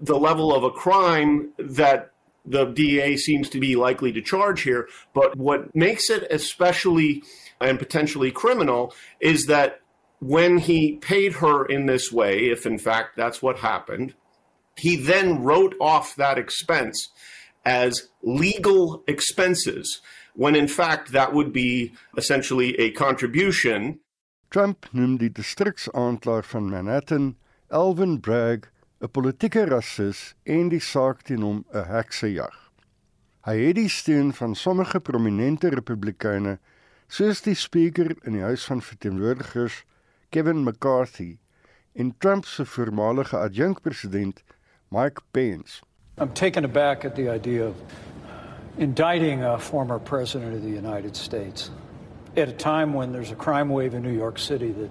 [0.00, 2.12] the level of a crime that
[2.44, 4.88] the DA seems to be likely to charge here.
[5.14, 7.22] But what makes it especially
[7.60, 9.80] and potentially criminal is that
[10.20, 14.14] when he paid her in this way, if in fact that's what happened,
[14.76, 17.08] he then wrote off that expense
[17.64, 20.00] as legal expenses,
[20.34, 24.00] when in fact that would be essentially a contribution.
[24.50, 27.36] Trump noemde die distriksaanklaer van Manhattan,
[27.70, 28.68] Alvin Bragg,
[29.00, 32.56] 'n politieke rasis en die saak teen hom 'n heksejag.
[33.48, 36.58] Hy het die steun van sommige prominente Republikeine,
[37.08, 39.84] soos die spreker in die Huis van Verteenwoordigers,
[40.28, 41.38] Kevin McCarthy,
[41.94, 44.42] en Trump se voormalige adjunkpresident,
[44.90, 45.82] Mike Pence.
[46.18, 47.74] I'm taken aback at the idea of
[48.76, 51.70] indicting a former president of the United States
[52.36, 54.90] at a time when there's a crime wave in New York City that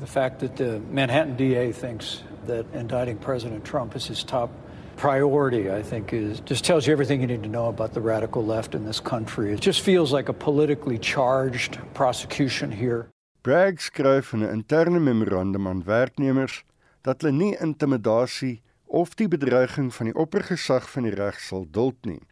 [0.00, 4.50] the fact that the Manhattan DA thinks that indicting President Trump is his top
[4.96, 8.44] priority, I think, is just tells you everything you need to know about the radical
[8.44, 9.52] left in this country.
[9.52, 13.08] It just feels like a politically charged prosecution here.
[13.42, 16.64] Bragg skryf in 'n interne memorandum aan werknemers
[17.02, 22.04] dat hulle nie intimidasie of die bedreiging van die oppergesag van die reg sal duld
[22.04, 22.22] nie.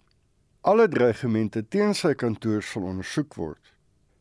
[0.60, 3.72] Alle dreigemente teen sy kantoor sal ondersoek word.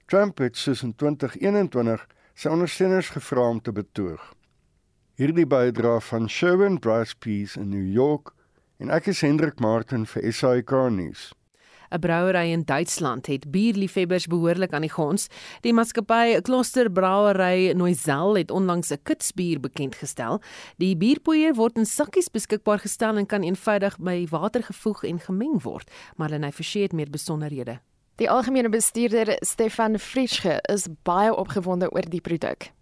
[0.05, 4.33] Trump het soos in 2021 sy ondersteuners gevra om te betoog.
[5.21, 8.31] Hierdie bydra van Sherwin Bryce Peace in New York
[8.81, 11.27] en ek is Hendrik Martin vir SAK nuus.
[11.93, 15.27] 'n Brouery in Duitsland het bierliefhebbers behoorlik aan die gons.
[15.61, 20.41] Die maatskappy Kloster Brouwery Noisel het onlangs 'n kitsbier bekend gestel.
[20.77, 25.61] Die bierpoeier word in sakkies beskikbaar gestel en kan eenvoudig by water gevoeg en gemeng
[25.61, 25.91] word.
[26.17, 27.79] Marlene Forsie het meer besonderhede.
[28.15, 32.73] Die algemene bestuurder Stefan Frischke is baie opgewonde oor die produk.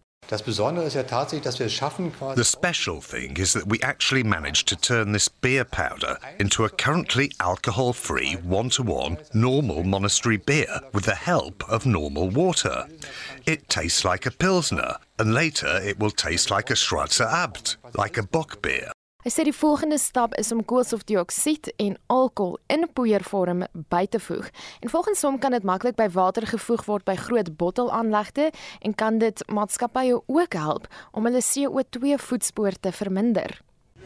[2.35, 6.69] The special thing is that we actually managed to turn this beer powder into a
[6.69, 12.87] currently alcohol-free one-to-one normal monastery beer with the help of normal water.
[13.47, 18.17] It tastes like a pilsner and later it will taste like a Schwarzer Abt, like
[18.17, 18.91] a bock beer.
[19.19, 24.47] Hy sê die volgende stap is om koolstofdioksied en alkohol in poeiervorm by te voeg.
[24.79, 28.47] En volgens hom kan dit maklik by water gevoeg word by groot bottelaanlegte
[28.79, 33.59] en kan dit maatskappye ook help om hulle CO2 voetspoor te verminder.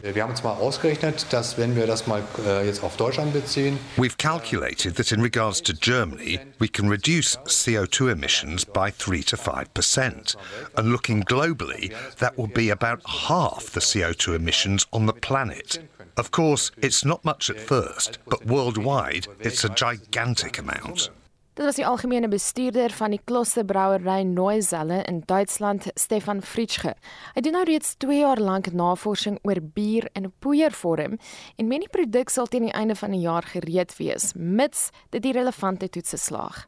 [0.04, 3.78] Äh, wir haben uns ausgerechnet, dass wenn wir das mal äh, jetzt auf Deutschland beziehen,
[3.96, 9.36] we've calculated that in regards to Germany, we can reduce CO2 emissions by 3 to
[9.36, 10.36] 5%.
[10.76, 15.78] And looking globally, that will be about half the CO2 emissions on the planet.
[16.16, 21.10] Of course, it's not much at first, but worldwide, it's a gigantic amount.
[21.54, 26.96] Dit was die algemene bestuurder van die Klosterbrouery Noiselle in Duitsland, Stefan Fritzsche.
[27.36, 31.14] Hy doen nou reeds 2 jaar lank navorsing oor bier in poeiervorm
[31.54, 35.34] en menie produk sal teen die einde van die jaar gereed wees, mits dit die
[35.36, 36.64] relevante toetse slaag.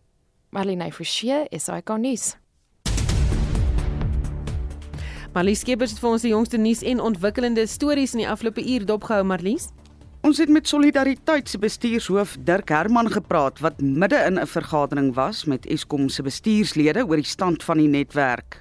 [0.55, 2.37] Marlene Forsie, SAK nuus.
[5.35, 8.87] Marlies Skeepers het vir ons die jongste nuus en ontwikkelende stories in die afgelope uur
[8.87, 9.67] dopgehou, Marlies.
[10.27, 15.45] Ons het met Solidariteit se bestuurshoof Dirk Herman gepraat wat midde in 'n vergadering was
[15.45, 18.59] met Eskom se bestuurslede oor die stand van die netwerk.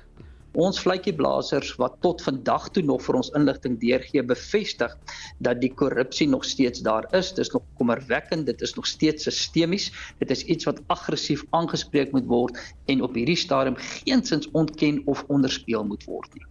[0.51, 4.97] Ons vletjieblassers wat tot vandag toe nog vir ons inligting deurgee bevestig
[5.39, 7.33] dat die korrupsie nog steeds daar is.
[7.33, 9.91] Dis nog kommerwekkend, dit is nog steeds sistemies.
[10.19, 15.25] Dit is iets wat aggressief aangespreek moet word en op hierdie stadium geensins ontken of
[15.27, 16.45] onderspeel moet word nie.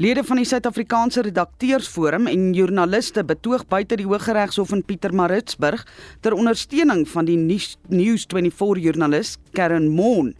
[0.00, 5.82] Lede van die Suid-Afrikaanse Redakteursforum en joernaliste betoog buite die Hooggeregshof in Pietermaritzburg
[6.24, 10.30] ter ondersteuning van die News24 joernalis Karen Moon.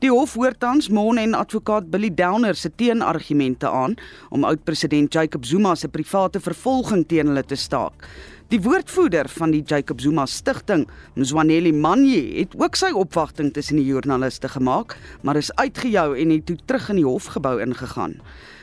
[0.00, 3.98] Die hof hoor tans Moon en advokaat Billy Downer se teenargumente aan
[4.32, 8.08] om oud-president Jacob Zuma se private vervolging teen hulle te staak.
[8.48, 10.86] Die woordvoerder van die Jacob Zuma stigting,
[11.20, 16.48] Mzwaneli Manye, het ook sy opwagting tussen die joernaliste gemaak, maar is uitgejou en het
[16.48, 18.16] toe terug in die hofgebou ingegaan.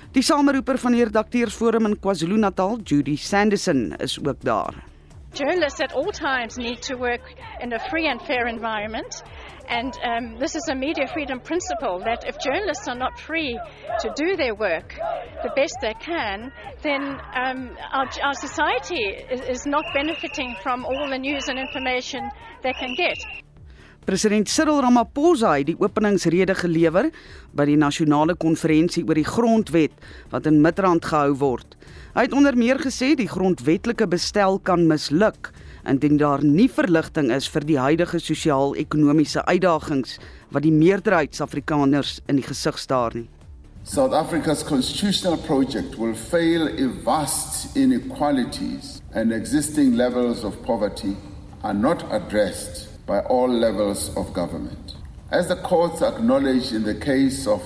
[0.10, 4.74] Die sameroeper van die redakteursforum in KwaZulu-Natal, Judy Sanderson, is ook daar.
[5.38, 7.22] Journalists at all times need to work
[7.62, 9.22] in a free and fair environment.
[9.68, 13.60] And um, this is a media freedom principle that if journalists are not free
[14.00, 14.98] to do their work
[15.44, 16.52] the best they can,
[16.82, 22.28] then um, our, our society is, is not benefiting from all the news and information
[22.64, 23.18] they can get.
[24.10, 27.12] President Cyril Ramaphosa het die openingsrede gelewer
[27.54, 29.94] by die nasionale konferensie oor die grondwet
[30.32, 31.76] wat in Midrand gehou word.
[32.16, 35.52] Hy het onder meer gesê die grondwetlike bestel kan misluk
[35.86, 40.18] indien daar nie verligting is vir die huidige sosiaal-ekonomiese uitdagings
[40.50, 43.28] wat die meerderheid Suid-Afrikaners in die gesig staar nie.
[43.86, 51.14] South Africa's constitutional project will fail if vast inequalities and existing levels of poverty
[51.62, 54.94] are not addressed by all levels of government.
[55.32, 57.60] As the courts acknowledged in the case of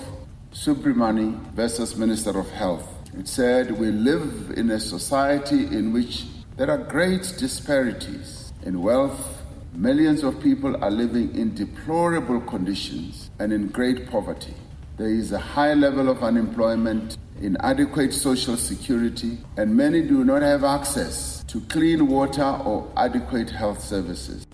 [0.53, 2.87] Subramani versus Minister of Health,
[3.19, 6.23] it said we live in a society in which
[6.55, 9.43] there are great disparities in wealth.
[9.73, 14.53] Millions of people are living in deplorable conditions and in great poverty.
[14.95, 20.63] There is a high level of unemployment, inadequate social security, and many do not have
[20.63, 24.45] access to clean water or adequate health services.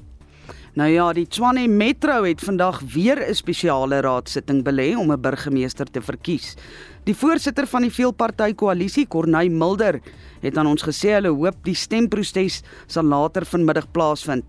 [0.80, 5.86] Nou ja, die Tshwane Metro het vandag weer 'n spesiale raadsitting belê om 'n burgemeester
[5.92, 6.56] te verkies.
[7.04, 10.00] Die voorsitter van die veelparty koalisie, Corneil Mulder,
[10.42, 14.46] het aan ons gesê hulle hoop die stemproses sal later vanmiddag plaasvind.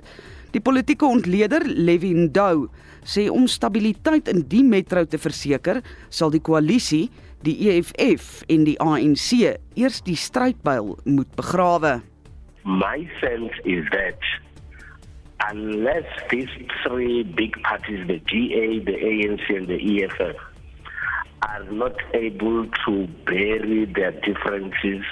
[0.53, 2.69] Die politieke ontleder, Levin Dou,
[3.03, 7.11] sê om stabiliteit in die metro te verseker, sal die koalisie
[7.43, 12.03] die EFF en die ANC eers die strydbuil moet begrawe.
[12.65, 14.21] My sense is that
[15.49, 16.49] unless these
[16.85, 20.37] three big parties, the GA, the ANC, and the EFF,
[21.43, 25.05] are not able to bury their differences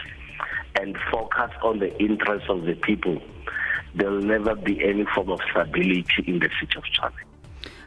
[0.81, 3.21] and focus on the interests of the people,
[3.95, 7.25] there'll never be any form of stability in the city of China.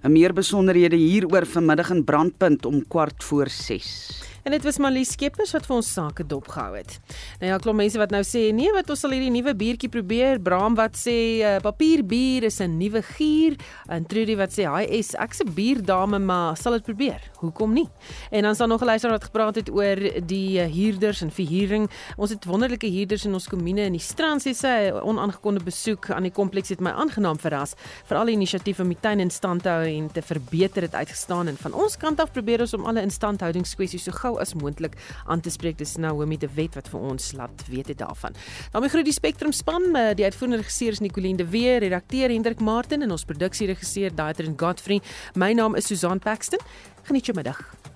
[0.02, 4.40] En meer besonderhede hieroor vanmiddag in Brandpunt om kwart voor 6.
[4.44, 6.96] En dit was Marlies Skeepers wat vir ons sake dopgehou het.
[7.42, 10.40] Nou ja, klop mense wat nou sê nee, wat ons sal hierdie nuwe biertjie probeer.
[10.42, 11.16] Braam wat sê
[11.46, 13.58] uh, papierbier is 'n nuwe gier.
[13.88, 17.22] En Trudy wat sê hy is ek's 'n bierdame, maar sal dit probeer.
[17.38, 17.88] Hoekom nie?
[18.32, 21.32] En dan is daar nog 'n luisteraar wat gepraat het oor die uh, huurders en
[21.32, 21.90] verhuuring.
[22.18, 26.24] Ons het wonderlike huurders in ons kommune in die strand sê sy onaangekonde besoek aan
[26.24, 27.76] die kompleks het my aangenaam verras.
[28.06, 31.48] Veral die inisiatief om die tuin in stand te hou en te verbeter het uitgestaan
[31.48, 35.42] en van ons kant af probeer ons om alle instandhoudingskwessies so gou as moontlik aan
[35.42, 35.78] te spreek.
[35.78, 38.36] Dis Naomi de Wet wat vir ons laat weet het daarvan.
[38.72, 42.60] Dan groet die Spectrum span, eh, die uitvoerende regisseur is Nicoline de Weer, redakteur Hendrik
[42.60, 45.02] Martin en ons produksieregisseur Daitrin Godfrey.
[45.36, 46.60] My naam is Susan Paxton.
[47.04, 47.91] Geniet jou middag.